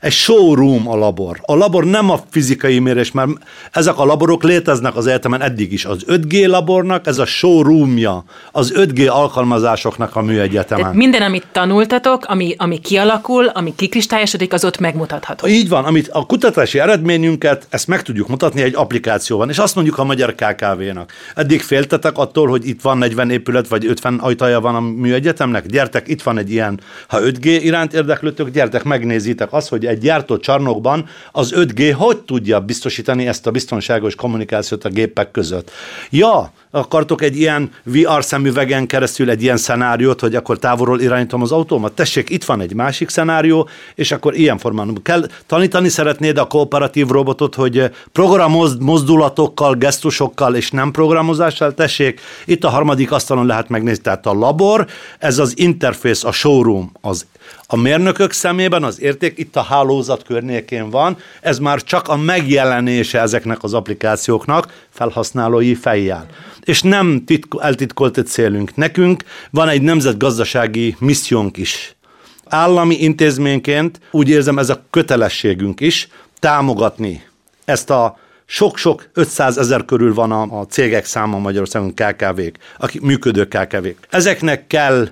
egy 0.06 0.12
showroom 0.12 0.88
a 0.88 0.96
labor. 0.96 1.40
A 1.42 1.54
labor 1.54 1.84
nem 1.84 2.10
a 2.10 2.20
fizikai 2.30 2.78
mérés, 2.78 3.12
mert 3.12 3.30
ezek 3.72 3.98
a 3.98 4.04
laborok 4.04 4.42
léteznek 4.42 4.96
az 4.96 5.06
egyetemen 5.06 5.42
eddig 5.42 5.72
is. 5.72 5.84
Az 5.84 6.04
5G 6.06 6.48
labornak 6.48 7.06
ez 7.06 7.18
a 7.18 7.26
showroomja, 7.26 8.24
az 8.52 8.72
5G 8.74 9.10
alkalmazásoknak 9.10 10.16
a 10.16 10.22
műegyetemen. 10.22 10.82
Tehát 10.84 10.98
minden, 10.98 11.22
amit 11.22 11.46
tanultatok, 11.52 12.24
ami, 12.24 12.54
ami 12.58 12.78
kialakul, 12.78 13.46
ami 13.46 13.74
kikristályosodik, 13.74 14.52
az 14.52 14.64
ott 14.64 14.78
megmutatható. 14.78 15.46
Így 15.46 15.68
van, 15.68 15.84
amit 15.84 16.08
a 16.08 16.26
kutatási 16.26 16.78
eredményünket, 16.78 17.66
ezt 17.70 17.86
meg 17.86 18.02
tudjuk 18.02 18.28
mutatni 18.28 18.62
egy 18.62 18.74
applikációban, 18.74 19.48
és 19.48 19.58
azt 19.58 19.74
mondjuk 19.74 19.98
a 19.98 20.04
magyar 20.04 20.34
KKV-nak. 20.34 21.12
Eddig 21.34 21.60
féltetek 21.62 22.18
attól, 22.18 22.48
hogy 22.48 22.68
itt 22.68 22.80
van 22.82 22.98
40 22.98 23.30
épület, 23.30 23.68
vagy 23.68 23.86
50 23.86 24.18
ajtaja 24.18 24.60
van 24.60 24.74
a 24.74 24.80
műegyetemnek? 24.80 25.66
Gyertek, 25.66 26.08
itt 26.08 26.22
van 26.22 26.38
egy 26.38 26.50
ilyen. 26.50 26.80
Ha 27.08 27.20
5G 27.20 27.44
iránt 27.44 27.94
érdeklődtök, 27.94 28.50
gyertek, 28.50 28.84
megnézitek 28.84 29.52
azt, 29.52 29.68
hogy 29.68 29.86
egy 29.86 29.95
gyártó 29.98 30.38
csarnokban 30.38 31.06
az 31.32 31.52
5G 31.56 31.94
hogy 31.96 32.18
tudja 32.18 32.60
biztosítani 32.60 33.26
ezt 33.26 33.46
a 33.46 33.50
biztonságos 33.50 34.14
kommunikációt 34.14 34.84
a 34.84 34.88
gépek 34.88 35.30
között. 35.30 35.70
Ja, 36.10 36.52
akartok 36.76 37.22
egy 37.22 37.38
ilyen 37.38 37.70
VR 37.82 38.24
szemüvegen 38.24 38.86
keresztül 38.86 39.30
egy 39.30 39.42
ilyen 39.42 39.56
szenáriót, 39.56 40.20
hogy 40.20 40.34
akkor 40.34 40.58
távolról 40.58 41.00
irányítom 41.00 41.42
az 41.42 41.52
autómat? 41.52 41.92
Tessék, 41.92 42.30
itt 42.30 42.44
van 42.44 42.60
egy 42.60 42.74
másik 42.74 43.08
szenárió, 43.08 43.68
és 43.94 44.12
akkor 44.12 44.34
ilyen 44.34 44.58
formán 44.58 44.98
kell 45.02 45.28
tanítani 45.46 45.88
szeretnéd 45.88 46.38
a 46.38 46.46
kooperatív 46.46 47.06
robotot, 47.06 47.54
hogy 47.54 47.90
programozd 48.12 48.82
mozdulatokkal, 48.82 49.74
gesztusokkal 49.74 50.54
és 50.54 50.70
nem 50.70 50.90
programozással, 50.90 51.74
tessék, 51.74 52.20
itt 52.44 52.64
a 52.64 52.68
harmadik 52.68 53.12
asztalon 53.12 53.46
lehet 53.46 53.68
megnézni, 53.68 54.02
tehát 54.02 54.26
a 54.26 54.32
labor, 54.32 54.86
ez 55.18 55.38
az 55.38 55.58
interface, 55.58 56.28
a 56.28 56.32
showroom, 56.32 56.92
az 57.00 57.26
a 57.66 57.76
mérnökök 57.76 58.32
szemében 58.32 58.82
az 58.82 59.00
érték 59.00 59.38
itt 59.38 59.56
a 59.56 59.62
hálózat 59.62 60.22
környékén 60.22 60.90
van, 60.90 61.16
ez 61.40 61.58
már 61.58 61.82
csak 61.82 62.08
a 62.08 62.16
megjelenése 62.16 63.20
ezeknek 63.20 63.62
az 63.62 63.74
applikációknak 63.74 64.86
felhasználói 64.90 65.74
fejjel. 65.74 66.26
És 66.66 66.82
nem 66.82 67.24
titko, 67.24 67.58
eltitkolt 67.58 68.18
egy 68.18 68.26
célunk. 68.26 68.74
Nekünk 68.74 69.24
van 69.50 69.68
egy 69.68 69.82
nemzetgazdasági 69.82 70.96
missziónk 70.98 71.56
is. 71.56 71.96
Állami 72.44 72.94
intézményként 73.02 74.00
úgy 74.10 74.28
érzem 74.28 74.58
ez 74.58 74.70
a 74.70 74.84
kötelességünk 74.90 75.80
is, 75.80 76.08
támogatni 76.38 77.22
ezt 77.64 77.90
a 77.90 78.18
sok-sok 78.44 79.08
500 79.12 79.58
ezer 79.58 79.84
körül 79.84 80.14
van 80.14 80.32
a, 80.32 80.60
a 80.60 80.66
cégek 80.66 81.04
száma 81.04 81.38
Magyarországon 81.38 81.94
KKV-k, 81.94 82.58
akik 82.78 83.00
működő 83.00 83.46
KKV-k. 83.46 84.06
Ezeknek 84.10 84.66
kell 84.66 85.08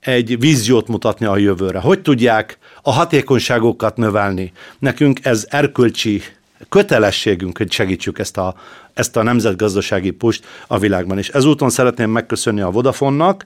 egy 0.00 0.38
víziót 0.38 0.88
mutatni 0.88 1.26
a 1.26 1.36
jövőre. 1.36 1.78
Hogy 1.78 2.02
tudják 2.02 2.58
a 2.82 2.92
hatékonyságokat 2.92 3.96
növelni? 3.96 4.52
Nekünk 4.78 5.24
ez 5.24 5.46
erkölcsi 5.48 6.22
kötelességünk, 6.68 7.58
hogy 7.58 7.72
segítsük 7.72 8.18
ezt 8.18 8.36
a, 8.36 8.54
ezt 8.94 9.16
a 9.16 9.22
nemzetgazdasági 9.22 10.10
pust 10.10 10.46
a 10.66 10.78
világban. 10.78 11.18
És 11.18 11.28
ezúton 11.28 11.70
szeretném 11.70 12.10
megköszönni 12.10 12.60
a 12.60 12.70
Vodafonnak, 12.70 13.44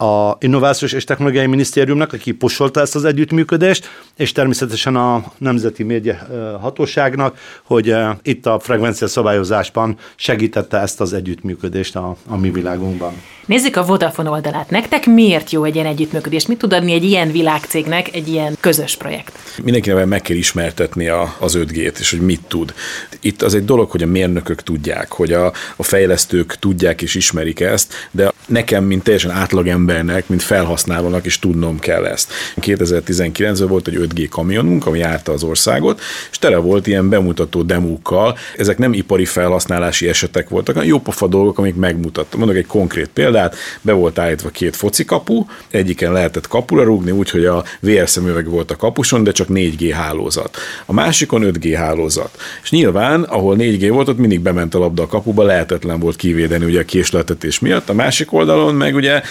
a 0.00 0.36
Innovációs 0.40 0.92
és 0.92 1.04
Technológiai 1.04 1.46
Minisztériumnak, 1.46 2.12
aki 2.12 2.32
posolta 2.32 2.80
ezt 2.80 2.94
az 2.94 3.04
együttműködést, 3.04 3.88
és 4.16 4.32
természetesen 4.32 4.96
a 4.96 5.32
Nemzeti 5.38 5.82
Média 5.82 6.18
Hatóságnak, 6.60 7.38
hogy 7.62 7.94
itt 8.22 8.46
a 8.46 8.58
frekvencia 8.58 9.06
szabályozásban 9.06 9.96
segítette 10.16 10.78
ezt 10.78 11.00
az 11.00 11.12
együttműködést 11.12 11.96
a, 11.96 12.16
a 12.26 12.36
mi 12.36 12.50
világunkban. 12.50 13.12
Nézzük 13.46 13.76
a 13.76 13.84
Vodafone 13.84 14.30
oldalát. 14.30 14.70
Nektek 14.70 15.06
miért 15.06 15.50
jó 15.50 15.64
egy 15.64 15.74
ilyen 15.74 15.86
együttműködés? 15.86 16.46
Mit 16.46 16.58
tud 16.58 16.72
adni 16.72 16.92
egy 16.92 17.04
ilyen 17.04 17.30
világcégnek 17.30 18.14
egy 18.14 18.28
ilyen 18.28 18.56
közös 18.60 18.96
projekt? 18.96 19.32
Mindenkinek 19.62 20.06
meg 20.06 20.22
kell 20.22 20.36
ismertetni 20.36 21.08
a, 21.08 21.34
az 21.38 21.58
5G-t, 21.58 21.98
és 21.98 22.10
hogy 22.10 22.20
mit 22.20 22.40
tud. 22.48 22.74
Itt 23.20 23.42
az 23.42 23.54
egy 23.54 23.64
dolog, 23.64 23.90
hogy 23.90 24.02
a 24.02 24.06
mérnökök 24.06 24.62
tudják, 24.62 25.12
hogy 25.12 25.32
a, 25.32 25.52
a 25.76 25.82
fejlesztők 25.82 26.56
tudják 26.58 27.02
és 27.02 27.14
ismerik 27.14 27.60
ezt, 27.60 27.94
de 28.10 28.32
nekem, 28.46 28.84
mint 28.84 29.02
teljesen 29.02 29.30
átlagember, 29.30 29.89
embernek, 29.90 30.28
mint 30.28 30.42
felhasználónak 30.42 31.26
is 31.26 31.38
tudnom 31.38 31.78
kell 31.78 32.06
ezt. 32.06 32.32
2019-ben 32.60 33.68
volt 33.68 33.88
egy 33.88 33.98
5G 33.98 34.26
kamionunk, 34.30 34.86
ami 34.86 34.98
járta 34.98 35.32
az 35.32 35.42
országot, 35.42 36.00
és 36.30 36.38
tele 36.38 36.56
volt 36.56 36.86
ilyen 36.86 37.08
bemutató 37.08 37.62
demókkal. 37.62 38.38
Ezek 38.56 38.78
nem 38.78 38.92
ipari 38.92 39.24
felhasználási 39.24 40.08
esetek 40.08 40.48
voltak, 40.48 40.74
hanem 40.74 40.88
jópofa 40.88 41.26
dolgok, 41.26 41.58
amik 41.58 41.74
megmutattak. 41.74 42.38
Mondok 42.38 42.56
egy 42.56 42.66
konkrét 42.66 43.08
példát, 43.08 43.56
be 43.80 43.92
volt 43.92 44.18
állítva 44.18 44.48
két 44.48 44.76
foci 44.76 45.04
kapu, 45.04 45.44
egyiken 45.70 46.12
lehetett 46.12 46.48
kapura 46.48 46.84
rúgni, 46.84 47.10
úgyhogy 47.10 47.44
a 47.44 47.64
VR 47.80 48.08
szemüveg 48.08 48.48
volt 48.48 48.70
a 48.70 48.76
kapuson, 48.76 49.24
de 49.24 49.32
csak 49.32 49.46
4G 49.50 49.90
hálózat. 49.94 50.56
A 50.86 50.92
másikon 50.92 51.42
5G 51.44 51.74
hálózat. 51.76 52.30
És 52.62 52.70
nyilván, 52.70 53.22
ahol 53.22 53.56
4G 53.58 53.88
volt, 53.92 54.08
ott 54.08 54.18
mindig 54.18 54.40
bement 54.40 54.74
a 54.74 54.78
labda 54.78 55.02
a 55.02 55.06
kapuba, 55.06 55.42
lehetetlen 55.42 56.00
volt 56.00 56.16
kivédeni 56.16 56.64
ugye 56.64 56.80
a 56.80 56.84
késletetés 56.84 57.58
miatt. 57.58 57.88
A 57.88 57.94
másik 57.94 58.32
oldalon 58.32 58.74
meg 58.74 58.94
ugye 58.94 59.22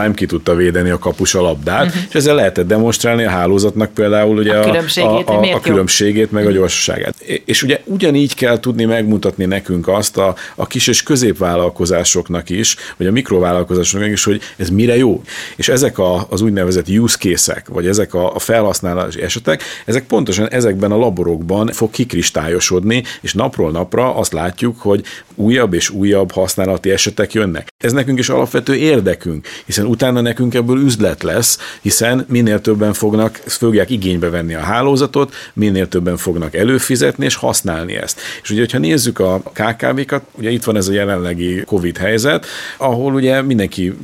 real-time 0.00 0.14
ki 0.14 0.26
tudta 0.26 0.54
védeni 0.54 0.90
a 0.90 0.98
kapus 0.98 1.34
a 1.34 1.40
labdát, 1.40 1.86
uh-huh. 1.86 2.02
és 2.08 2.14
ezzel 2.14 2.34
lehetett 2.34 2.66
demonstrálni 2.66 3.24
a 3.24 3.30
hálózatnak 3.30 3.94
például 3.94 4.36
ugye 4.36 4.58
a, 4.58 4.64
különbségét, 4.64 5.28
a, 5.28 5.40
a, 5.40 5.54
a 5.54 5.60
különbségét 5.60 6.30
meg 6.30 6.46
a 6.46 6.50
gyorsaságát. 6.50 7.14
És 7.44 7.62
ugye 7.62 7.80
ugyanígy 7.84 8.34
kell 8.34 8.60
tudni 8.60 8.84
megmutatni 8.84 9.44
nekünk 9.44 9.88
azt 9.88 10.16
a, 10.16 10.34
a 10.54 10.66
kis 10.66 10.86
és 10.86 11.02
középvállalkozásoknak 11.02 12.50
is, 12.50 12.76
vagy 12.96 13.06
a 13.06 13.10
mikrovállalkozásoknak 13.10 14.10
is, 14.10 14.24
hogy 14.24 14.40
ez 14.56 14.70
mire 14.70 14.96
jó. 14.96 15.22
És 15.56 15.68
ezek 15.68 15.98
a, 15.98 16.26
az 16.30 16.40
úgynevezett 16.40 16.88
use 16.88 17.16
case 17.18 17.62
vagy 17.68 17.86
ezek 17.86 18.14
a, 18.14 18.34
a 18.34 18.38
felhasználási 18.38 19.22
esetek, 19.22 19.62
ezek 19.84 20.06
pontosan 20.06 20.48
ezekben 20.48 20.92
a 20.92 20.96
laborokban 20.96 21.66
fog 21.66 21.90
kikristályosodni, 21.90 23.02
és 23.20 23.34
napról 23.34 23.70
napra 23.70 24.14
azt 24.14 24.32
látjuk, 24.32 24.80
hogy 24.80 25.04
újabb 25.34 25.74
és 25.74 25.90
újabb 25.90 26.32
használati 26.32 26.90
esetek 26.90 27.32
jönnek. 27.32 27.68
Ez 27.78 27.92
nekünk 27.92 28.18
is 28.18 28.28
alapvető 28.28 28.74
érdekünk, 28.74 29.46
hiszen 29.66 29.86
utána 29.90 30.20
nekünk 30.20 30.54
ebből 30.54 30.78
üzlet 30.78 31.22
lesz, 31.22 31.58
hiszen 31.80 32.24
minél 32.28 32.60
többen 32.60 32.92
fognak, 32.92 33.40
fogják 33.46 33.90
igénybe 33.90 34.30
venni 34.30 34.54
a 34.54 34.60
hálózatot, 34.60 35.34
minél 35.52 35.88
többen 35.88 36.16
fognak 36.16 36.54
előfizetni 36.54 37.24
és 37.24 37.34
használni 37.34 37.96
ezt. 37.96 38.20
És 38.42 38.50
ugye, 38.50 38.60
hogyha 38.60 38.78
nézzük 38.78 39.18
a 39.18 39.42
KKV-kat, 39.52 40.22
ugye 40.32 40.50
itt 40.50 40.64
van 40.64 40.76
ez 40.76 40.88
a 40.88 40.92
jelenlegi 40.92 41.62
Covid 41.66 41.96
helyzet, 41.96 42.46
ahol 42.76 43.14
ugye 43.14 43.42
mindenki, 43.42 43.94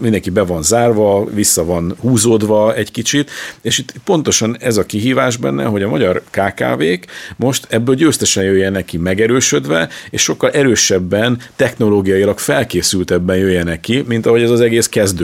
mindenki 0.00 0.30
be 0.30 0.42
van 0.42 0.62
zárva, 0.62 1.24
vissza 1.24 1.64
van 1.64 1.94
húzódva 2.00 2.74
egy 2.74 2.90
kicsit, 2.90 3.30
és 3.62 3.78
itt 3.78 3.92
pontosan 4.04 4.56
ez 4.60 4.76
a 4.76 4.86
kihívás 4.86 5.36
benne, 5.36 5.64
hogy 5.64 5.82
a 5.82 5.88
magyar 5.88 6.22
KKV-k 6.30 7.06
most 7.36 7.66
ebből 7.68 7.94
győztesen 7.94 8.44
jöjjenek 8.44 8.84
ki 8.84 8.96
megerősödve, 8.96 9.88
és 10.10 10.22
sokkal 10.22 10.50
erősebben, 10.50 11.38
technológiailag 11.56 12.38
felkészültebben 12.38 13.36
jöjjenek 13.36 13.80
ki, 13.80 14.04
mint 14.06 14.26
ahogy 14.26 14.42
ez 14.42 14.50
az 14.50 14.60
egész 14.60 14.88
kezdődött. 14.88 15.17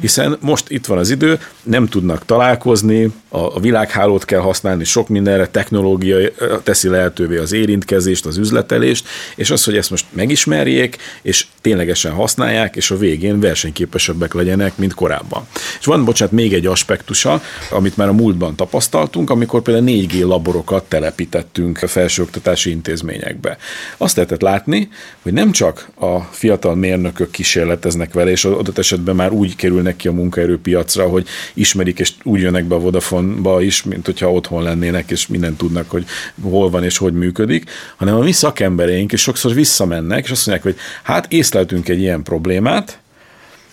Hiszen 0.00 0.36
most 0.40 0.70
itt 0.70 0.86
van 0.86 0.98
az 0.98 1.10
idő, 1.10 1.38
nem 1.62 1.86
tudnak 1.86 2.24
találkozni, 2.24 3.04
a, 3.28 3.38
a 3.38 3.60
világhálót 3.60 4.24
kell 4.24 4.40
használni, 4.40 4.84
sok 4.84 5.08
mindenre 5.08 5.46
technológia 5.46 6.16
teszi 6.62 6.88
lehetővé 6.88 7.36
az 7.36 7.52
érintkezést, 7.52 8.26
az 8.26 8.36
üzletelést, 8.36 9.08
és 9.36 9.50
az, 9.50 9.64
hogy 9.64 9.76
ezt 9.76 9.90
most 9.90 10.06
megismerjék, 10.10 10.96
és 11.22 11.46
ténylegesen 11.60 12.12
használják, 12.12 12.76
és 12.76 12.90
a 12.90 12.96
végén 12.96 13.40
versenyképesebbek 13.40 14.34
legyenek, 14.34 14.76
mint 14.76 14.94
korábban. 14.94 15.46
És 15.78 15.86
van, 15.86 16.04
bocsánat, 16.04 16.34
még 16.34 16.52
egy 16.52 16.66
aspektusa, 16.66 17.42
amit 17.70 17.96
már 17.96 18.08
a 18.08 18.12
múltban 18.12 18.56
tapasztaltunk, 18.56 19.30
amikor 19.30 19.62
például 19.62 19.86
4G 19.88 20.26
laborokat 20.26 20.84
telepítettünk 20.84 21.82
a 21.82 21.86
felsőoktatási 21.86 22.70
intézményekbe. 22.70 23.56
Azt 23.96 24.16
lehetett 24.16 24.40
látni, 24.40 24.88
hogy 25.22 25.32
nem 25.32 25.52
csak 25.52 25.88
a 25.94 26.20
fiatal 26.20 26.74
mérnökök 26.74 27.30
kísérleteznek 27.30 28.12
vele, 28.12 28.30
és 28.30 28.44
adott 28.44 28.78
esetben 28.78 29.14
már 29.14 29.23
úgy 29.32 29.56
kerülnek 29.56 29.96
ki 29.96 30.08
a 30.08 30.12
munkaerőpiacra, 30.12 31.08
hogy 31.08 31.26
ismerik, 31.54 31.98
és 31.98 32.12
úgy 32.22 32.40
jönnek 32.40 32.64
be 32.64 32.74
a 32.74 32.78
Vodafone-ba 32.78 33.62
is, 33.62 33.82
mint 33.82 34.06
hogyha 34.06 34.32
otthon 34.32 34.62
lennének, 34.62 35.10
és 35.10 35.26
mindent 35.26 35.56
tudnak, 35.56 35.90
hogy 35.90 36.04
hol 36.42 36.70
van 36.70 36.84
és 36.84 36.96
hogy 36.96 37.12
működik, 37.12 37.70
hanem 37.96 38.14
a 38.14 38.22
mi 38.22 38.32
szakembereink 38.32 39.12
is 39.12 39.20
sokszor 39.20 39.54
visszamennek, 39.54 40.24
és 40.24 40.30
azt 40.30 40.46
mondják, 40.46 40.74
hogy 40.74 40.82
hát 41.02 41.32
észleltünk 41.32 41.88
egy 41.88 42.00
ilyen 42.00 42.22
problémát, 42.22 42.98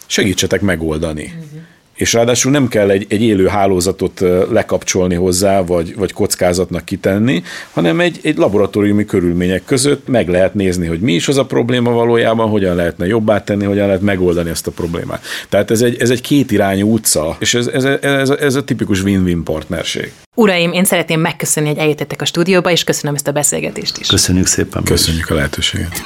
segítsetek 0.05 0.61
megoldani. 0.61 1.23
Uh-huh 1.23 1.61
és 2.01 2.13
ráadásul 2.13 2.51
nem 2.51 2.67
kell 2.67 2.89
egy, 2.89 3.05
egy 3.09 3.21
élő 3.21 3.47
hálózatot 3.47 4.23
lekapcsolni 4.51 5.15
hozzá, 5.15 5.61
vagy, 5.61 5.95
vagy 5.95 6.13
kockázatnak 6.13 6.85
kitenni, 6.85 7.43
hanem 7.71 7.99
egy, 7.99 8.19
egy 8.23 8.37
laboratóriumi 8.37 9.05
körülmények 9.05 9.63
között 9.65 10.07
meg 10.07 10.29
lehet 10.29 10.53
nézni, 10.53 10.87
hogy 10.87 10.99
mi 10.99 11.13
is 11.13 11.27
az 11.27 11.37
a 11.37 11.45
probléma 11.45 11.91
valójában, 11.91 12.49
hogyan 12.49 12.75
lehetne 12.75 13.07
jobbá 13.07 13.43
tenni, 13.43 13.65
hogyan 13.65 13.85
lehet 13.85 14.01
megoldani 14.01 14.49
ezt 14.49 14.67
a 14.67 14.71
problémát. 14.71 15.23
Tehát 15.49 15.71
ez 15.71 15.81
egy, 15.81 16.01
ez 16.01 16.09
egy 16.09 16.21
kétirányú 16.21 16.93
utca, 16.93 17.35
és 17.39 17.53
ez, 17.53 17.67
ez, 17.67 17.83
ez, 17.83 18.29
ez 18.29 18.55
a 18.55 18.63
tipikus 18.63 19.03
win-win 19.03 19.43
partnerség. 19.43 20.11
Uraim, 20.35 20.71
én 20.71 20.83
szeretném 20.83 21.19
megköszönni, 21.19 21.67
hogy 21.67 21.77
eljöttetek 21.77 22.21
a 22.21 22.25
stúdióba, 22.25 22.71
és 22.71 22.83
köszönöm 22.83 23.15
ezt 23.15 23.27
a 23.27 23.31
beszélgetést 23.31 23.97
is. 23.97 24.07
Köszönjük 24.07 24.47
szépen. 24.47 24.83
Köszönjük 24.83 25.29
a 25.29 25.33
lehetőséget. 25.33 26.01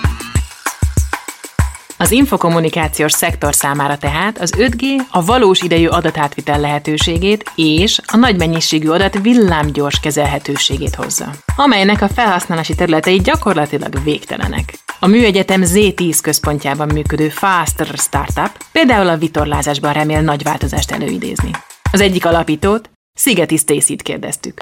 Az 1.97 2.11
infokommunikációs 2.11 3.11
szektor 3.11 3.55
számára 3.55 3.97
tehát 3.97 4.39
az 4.39 4.53
5G 4.57 4.83
a 5.11 5.25
valós 5.25 5.61
idejű 5.61 5.87
adatátvitel 5.87 6.59
lehetőségét 6.59 7.51
és 7.55 7.99
a 8.07 8.17
nagy 8.17 8.37
mennyiségű 8.37 8.87
adat 8.89 9.19
villámgyors 9.21 9.99
kezelhetőségét 9.99 10.95
hozza, 10.95 11.31
amelynek 11.55 12.01
a 12.01 12.07
felhasználási 12.07 12.75
területei 12.75 13.17
gyakorlatilag 13.17 14.03
végtelenek. 14.03 14.73
A 14.99 15.07
Műegyetem 15.07 15.61
Z10 15.65 16.19
központjában 16.21 16.87
működő 16.93 17.29
Faster 17.29 17.87
Startup 17.97 18.51
például 18.71 19.07
a 19.07 19.17
vitorlázásban 19.17 19.93
remél 19.93 20.21
nagy 20.21 20.43
változást 20.43 20.91
előidézni. 20.91 21.51
Az 21.91 22.01
egyik 22.01 22.25
alapítót, 22.25 22.89
Szigeti 23.13 23.57
Stacy-t 23.57 24.01
kérdeztük. 24.01 24.59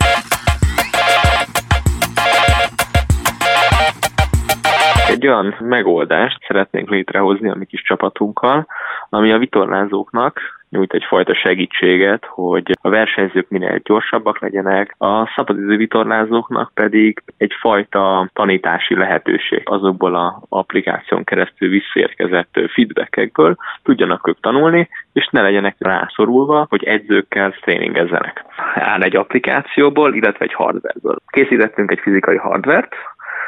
Egy 5.14 5.28
olyan 5.28 5.56
megoldást 5.60 6.44
szeretnénk 6.48 6.90
létrehozni 6.90 7.50
a 7.50 7.56
mi 7.56 7.66
kis 7.66 7.82
csapatunkkal, 7.82 8.68
ami 9.10 9.32
a 9.32 9.38
vitorlázóknak 9.38 10.40
nyújt 10.70 10.94
egyfajta 10.94 11.34
segítséget, 11.36 12.26
hogy 12.26 12.72
a 12.82 12.90
versenyzők 12.90 13.50
minél 13.50 13.82
gyorsabbak 13.84 14.40
legyenek, 14.40 14.96
a 14.98 15.32
szabadidő 15.36 15.78
vitorlázóknak 15.78 16.72
pedig 16.74 17.24
egyfajta 17.38 18.30
tanítási 18.34 18.96
lehetőség 18.96 19.62
azokból 19.66 20.16
az 20.16 20.34
applikáción 20.50 21.24
keresztül 21.24 21.70
visszaérkezett 21.70 22.60
feedbackekből 22.74 23.56
tudjanak 23.84 24.28
ők 24.28 24.40
tanulni, 24.40 24.90
és 25.14 25.28
ne 25.32 25.42
legyenek 25.42 25.76
rászorulva, 25.80 26.66
hogy 26.70 26.84
edzőkkel 26.84 27.52
tréningezzenek. 27.52 28.46
Áll 28.76 29.02
egy 29.02 29.16
applikációból, 29.16 30.14
illetve 30.14 30.46
egy 30.46 30.54
hardwareből. 30.54 31.16
Készítettünk 31.28 31.92
egy 31.92 32.00
fizikai 32.00 32.38
hardvert, 32.38 32.96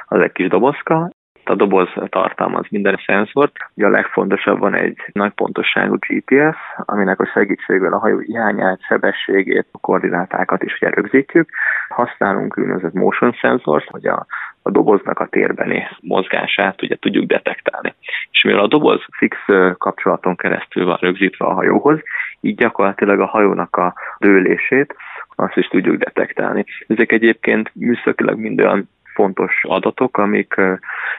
az 0.07 0.21
egy 0.21 0.31
kis 0.31 0.47
dobozka, 0.47 1.09
a 1.49 1.55
doboz 1.55 1.89
tartalmaz 2.09 2.65
minden 2.69 2.99
szenzort. 3.05 3.55
Ugye 3.73 3.85
a 3.85 3.89
legfontosabb 3.89 4.59
van 4.59 4.73
egy 4.73 4.97
nagy 5.11 5.33
pontosságú 5.33 5.97
GPS, 6.07 6.57
aminek 6.75 7.19
a 7.19 7.25
segítségével 7.33 7.93
a 7.93 7.99
hajó 7.99 8.19
irányát, 8.19 8.81
sebességét, 8.81 9.67
a 9.71 9.77
koordinátákat 9.77 10.63
is 10.63 10.77
ugye 10.81 10.89
rögzítjük. 10.89 11.49
Használunk 11.89 12.57
úgynevezett 12.57 12.93
motion 12.93 13.37
szenzort, 13.41 13.89
hogy 13.89 14.05
a 14.05 14.25
a 14.67 14.71
doboznak 14.71 15.19
a 15.19 15.27
térbeni 15.27 15.87
mozgását 16.01 16.81
ugye 16.81 16.95
tudjuk 16.95 17.25
detektálni. 17.25 17.95
És 18.31 18.43
mivel 18.43 18.59
a 18.59 18.67
doboz 18.67 19.01
fix 19.11 19.37
kapcsolaton 19.77 20.35
keresztül 20.35 20.85
van 20.85 20.97
rögzítve 21.01 21.45
a 21.45 21.53
hajóhoz, 21.53 21.99
így 22.41 22.55
gyakorlatilag 22.55 23.19
a 23.19 23.25
hajónak 23.25 23.75
a 23.75 23.93
dőlését 24.19 24.95
azt 25.35 25.55
is 25.55 25.67
tudjuk 25.67 25.95
detektálni. 25.95 26.65
Ezek 26.87 27.11
egyébként 27.11 27.71
műszakilag 27.73 28.39
mind 28.39 28.61
olyan 28.61 28.89
fontos 29.15 29.61
adatok, 29.63 30.17
amik 30.17 30.55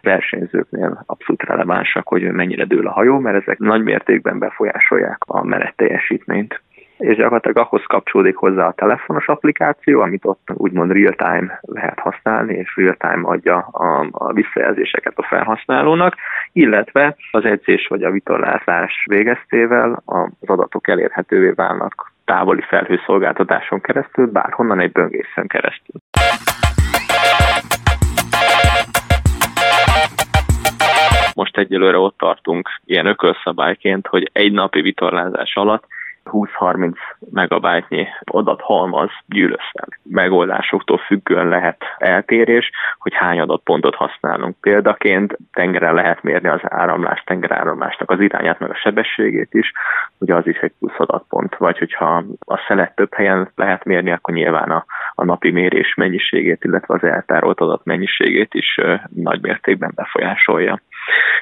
versenyzőknél 0.00 1.02
abszolút 1.06 1.42
relevánsak, 1.42 2.09
hogy 2.09 2.22
mennyire 2.22 2.64
dől 2.64 2.87
a 2.87 2.92
hajó, 2.92 3.18
mert 3.18 3.42
ezek 3.42 3.59
nagy 3.59 3.82
mértékben 3.82 4.38
befolyásolják 4.38 5.18
a 5.26 5.44
menet 5.44 5.76
teljesítményt 5.76 6.61
és 6.98 7.16
gyakorlatilag 7.16 7.59
ahhoz 7.59 7.82
kapcsolódik 7.87 8.37
hozzá 8.37 8.66
a 8.66 8.72
telefonos 8.72 9.26
applikáció, 9.26 10.00
amit 10.00 10.24
ott 10.24 10.48
úgymond 10.54 10.92
real-time 10.92 11.61
lehet 11.62 11.98
használni, 11.98 12.54
és 12.54 12.76
real-time 12.76 13.28
adja 13.28 13.56
a, 13.56 14.06
a 14.11 14.32
visszajelzéseket 14.32 15.12
a 15.16 15.26
felhasználónak, 15.28 16.14
illetve 16.52 17.16
az 17.30 17.44
edzés 17.44 17.87
vagy 17.87 18.02
a 18.02 18.11
vitorlázás 18.11 19.04
végeztével 19.11 20.02
az 20.04 20.48
adatok 20.48 20.88
elérhetővé 20.88 21.50
válnak 21.50 22.12
távoli 22.24 22.62
felhőszolgáltatáson 22.68 23.80
keresztül, 23.80 24.26
bárhonnan 24.26 24.80
egy 24.80 24.92
böngészen 24.92 25.46
keresztül. 25.46 26.00
Most 31.37 31.57
egyelőre 31.59 31.99
ott 31.99 32.18
tartunk 32.18 32.68
ilyen 32.85 33.07
ökölszabályként, 33.07 34.07
hogy 34.07 34.31
egy 34.33 34.53
napi 34.53 34.81
vitorlázás 34.81 35.57
alatt 35.57 35.85
20-30 36.31 36.94
megabájtnyi 37.31 38.07
adathalmaz 38.25 39.11
gyűl 39.27 39.51
össze. 39.51 39.88
Megoldásoktól 40.03 40.99
függően 40.99 41.49
lehet 41.49 41.83
eltérés, 41.99 42.70
hogy 42.99 43.14
hány 43.14 43.40
adatpontot 43.40 43.94
használunk. 43.94 44.57
Példaként 44.61 45.37
tengeren 45.53 45.94
lehet 45.94 46.22
mérni 46.22 46.49
az 46.49 46.61
áramlás, 46.62 47.22
tengeráramlásnak 47.27 48.11
az 48.11 48.20
irányát, 48.20 48.59
meg 48.59 48.70
a 48.70 48.75
sebességét 48.75 49.55
is, 49.55 49.72
ugye 50.18 50.35
az 50.35 50.46
is 50.46 50.59
egy 50.59 50.72
plusz 50.79 50.99
adatpont. 50.99 51.57
Vagy 51.57 51.79
hogyha 51.79 52.25
a 52.46 52.64
szelet 52.68 52.94
több 52.94 53.14
helyen 53.14 53.51
lehet 53.55 53.85
mérni, 53.85 54.11
akkor 54.11 54.35
nyilván 54.35 54.70
a, 54.70 54.85
a 55.14 55.25
napi 55.25 55.51
mérés 55.51 55.94
mennyiségét, 55.94 56.64
illetve 56.64 56.94
az 56.94 57.03
eltárolt 57.03 57.61
adat 57.61 57.85
mennyiségét 57.85 58.55
is 58.55 58.81
nagy 59.14 59.42
mértékben 59.42 59.92
befolyásolja. 59.94 60.81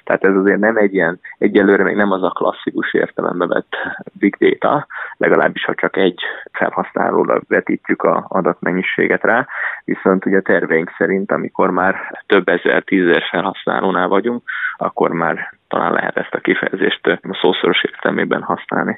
Tehát 0.04 0.24
ez 0.24 0.36
azért 0.36 0.58
nem 0.58 0.76
egy 0.76 0.94
ilyen, 0.94 1.20
egyelőre 1.38 1.82
még 1.82 1.96
nem 1.96 2.12
az 2.12 2.22
a 2.22 2.30
klasszikus 2.30 2.94
értelembe 2.94 3.46
vett 3.46 3.72
big 4.12 4.36
data, 4.36 4.86
legalábbis 5.16 5.64
ha 5.64 5.74
csak 5.74 5.96
egy 5.96 6.20
felhasználóra 6.52 7.40
vetítjük 7.48 8.02
a 8.02 8.26
adatmennyiséget 8.28 9.22
rá, 9.22 9.46
viszont 9.84 10.26
ugye 10.26 10.40
terveink 10.40 10.94
szerint, 10.98 11.32
amikor 11.32 11.70
már 11.70 12.22
több 12.26 12.48
ezer, 12.48 12.82
tízezer 12.82 13.22
felhasználónál 13.30 14.08
vagyunk, 14.08 14.42
akkor 14.76 15.10
már 15.10 15.52
talán 15.68 15.92
lehet 15.92 16.16
ezt 16.16 16.34
a 16.34 16.40
kifejezést 16.40 17.06
a 17.06 17.38
szószoros 17.40 17.84
értelmében 17.84 18.42
használni. 18.42 18.94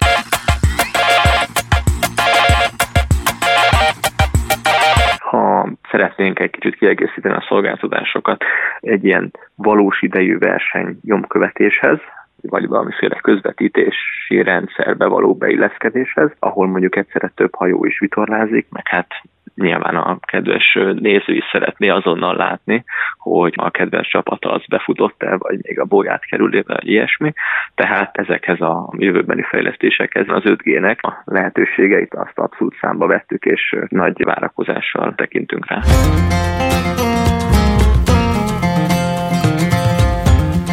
Szeretnénk 5.90 6.38
egy 6.38 6.50
kicsit 6.50 6.76
kiegészíteni 6.76 7.34
a 7.34 7.44
szolgáltatásokat 7.48 8.44
egy 8.80 9.04
ilyen 9.04 9.30
valós 9.54 10.02
idejű 10.02 10.38
verseny 10.38 10.98
nyomkövetéshez, 11.02 11.98
vagy 12.42 12.68
valamiféle 12.68 13.18
közvetítési 13.22 14.42
rendszerbe 14.42 15.06
való 15.06 15.34
beilleszkedéshez, 15.34 16.30
ahol 16.38 16.66
mondjuk 16.66 16.96
egyszerre 16.96 17.32
több 17.34 17.54
hajó 17.54 17.84
is 17.84 17.98
vitorlázik, 17.98 18.66
meg 18.70 18.86
hát 18.88 19.08
nyilván 19.56 19.96
a 19.96 20.18
kedves 20.20 20.78
néző 20.94 21.32
is 21.32 21.44
szeretné 21.52 21.88
azonnal 21.88 22.36
látni, 22.36 22.84
hogy 23.18 23.54
a 23.56 23.70
kedves 23.70 24.08
csapata 24.08 24.50
az 24.50 24.66
befutott-e, 24.68 25.36
vagy 25.36 25.58
még 25.62 25.80
a 25.80 25.84
bolyát 25.84 26.24
kerül 26.24 26.62
vagy 26.66 26.88
ilyesmi. 26.88 27.32
Tehát 27.74 28.16
ezekhez 28.16 28.60
a 28.60 28.92
jövőbeni 28.98 29.42
fejlesztésekhez 29.42 30.26
az 30.28 30.42
5G-nek 30.44 31.00
a 31.00 31.22
lehetőségeit 31.24 32.14
azt 32.14 32.38
abszolút 32.38 32.76
számba 32.80 33.06
vettük, 33.06 33.44
és 33.44 33.76
nagy 33.88 34.24
várakozással 34.24 35.14
tekintünk 35.14 35.66
rá. 35.66 35.80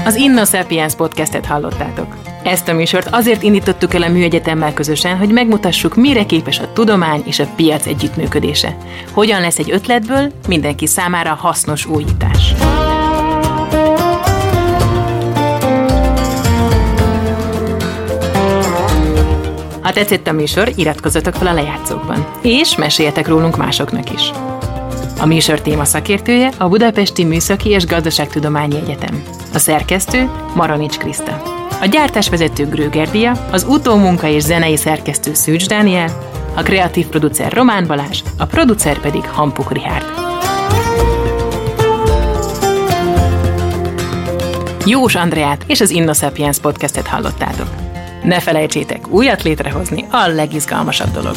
Az 0.06 0.16
InnoSapiens 0.16 0.96
podcastet 0.96 1.46
hallottátok. 1.46 2.23
Ezt 2.44 2.68
a 2.68 2.74
műsort 2.74 3.08
azért 3.12 3.44
indítottuk 3.44 3.94
el 3.94 4.02
a 4.02 4.10
Műegyetemmel 4.10 4.74
közösen, 4.74 5.18
hogy 5.18 5.30
megmutassuk, 5.30 5.96
mire 5.96 6.26
képes 6.26 6.60
a 6.60 6.74
tudomány 6.74 7.22
és 7.26 7.40
a 7.40 7.48
piac 7.56 7.86
együttműködése. 7.86 8.78
Hogyan 9.12 9.42
lesz 9.42 9.58
egy 9.58 9.72
ötletből 9.72 10.32
mindenki 10.48 10.88
számára 10.88 11.34
hasznos 11.34 11.86
újítás. 11.86 12.54
Ha 19.82 19.92
tetszett 19.92 20.28
a 20.28 20.32
műsor, 20.32 20.72
iratkozzatok 20.76 21.34
fel 21.34 21.48
a 21.48 21.54
lejátszókban, 21.54 22.26
és 22.42 22.76
meséljetek 22.76 23.28
rólunk 23.28 23.58
másoknak 23.58 24.14
is. 24.14 24.32
A 25.20 25.26
műsor 25.26 25.62
téma 25.62 25.86
szakértője 25.86 26.52
a 26.58 26.68
Budapesti 26.68 27.24
Műszaki 27.24 27.70
és 27.70 27.86
Gazdaságtudományi 27.86 28.76
Egyetem. 28.76 29.24
A 29.54 29.58
szerkesztő 29.58 30.30
Maronics 30.56 30.98
Kriszta. 30.98 31.53
A 31.84 31.86
gyártásvezető 31.86 32.68
Grőger 32.68 33.38
az 33.52 33.66
utómunka 33.70 34.28
és 34.28 34.42
zenei 34.42 34.78
szerkesztő 34.78 35.34
Szűcs 35.34 35.68
Dániel, 35.68 36.18
a 36.56 36.62
kreatív 36.62 37.08
producer 37.08 37.52
Román 37.52 37.88
Balázs, 37.88 38.22
a 38.38 38.46
producer 38.46 39.00
pedig 39.00 39.24
Hampuk 39.24 39.72
Rihárd. 39.72 40.06
Jós 44.86 45.16
Andreát 45.16 45.64
és 45.68 45.82
az 45.82 45.90
InnoSapiens 45.90 46.60
podcastet 46.60 47.08
hallottátok. 47.08 47.68
Ne 48.24 48.40
felejtsétek, 48.40 49.08
újat 49.08 49.44
létrehozni 49.44 50.06
a 50.12 50.28
legizgalmasabb 50.28 51.12
dolog. 51.12 51.36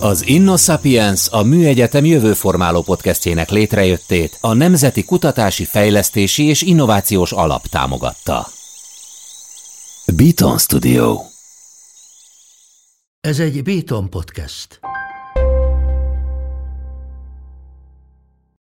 Az 0.00 0.26
InnoSapiens 0.26 1.28
a 1.28 1.42
Műegyetem 1.42 2.04
jövőformáló 2.04 2.82
podcastjének 2.82 3.50
létrejöttét 3.50 4.38
a 4.40 4.52
Nemzeti 4.52 5.04
Kutatási 5.04 5.64
Fejlesztési 5.64 6.44
és 6.44 6.62
Innovációs 6.62 7.32
Alap 7.32 7.66
támogatta. 7.66 8.46
Beaton 10.16 10.58
Studio 10.58 11.20
Ez 13.20 13.38
egy 13.38 13.62
Beaton 13.62 14.10
podcast. 14.10 14.80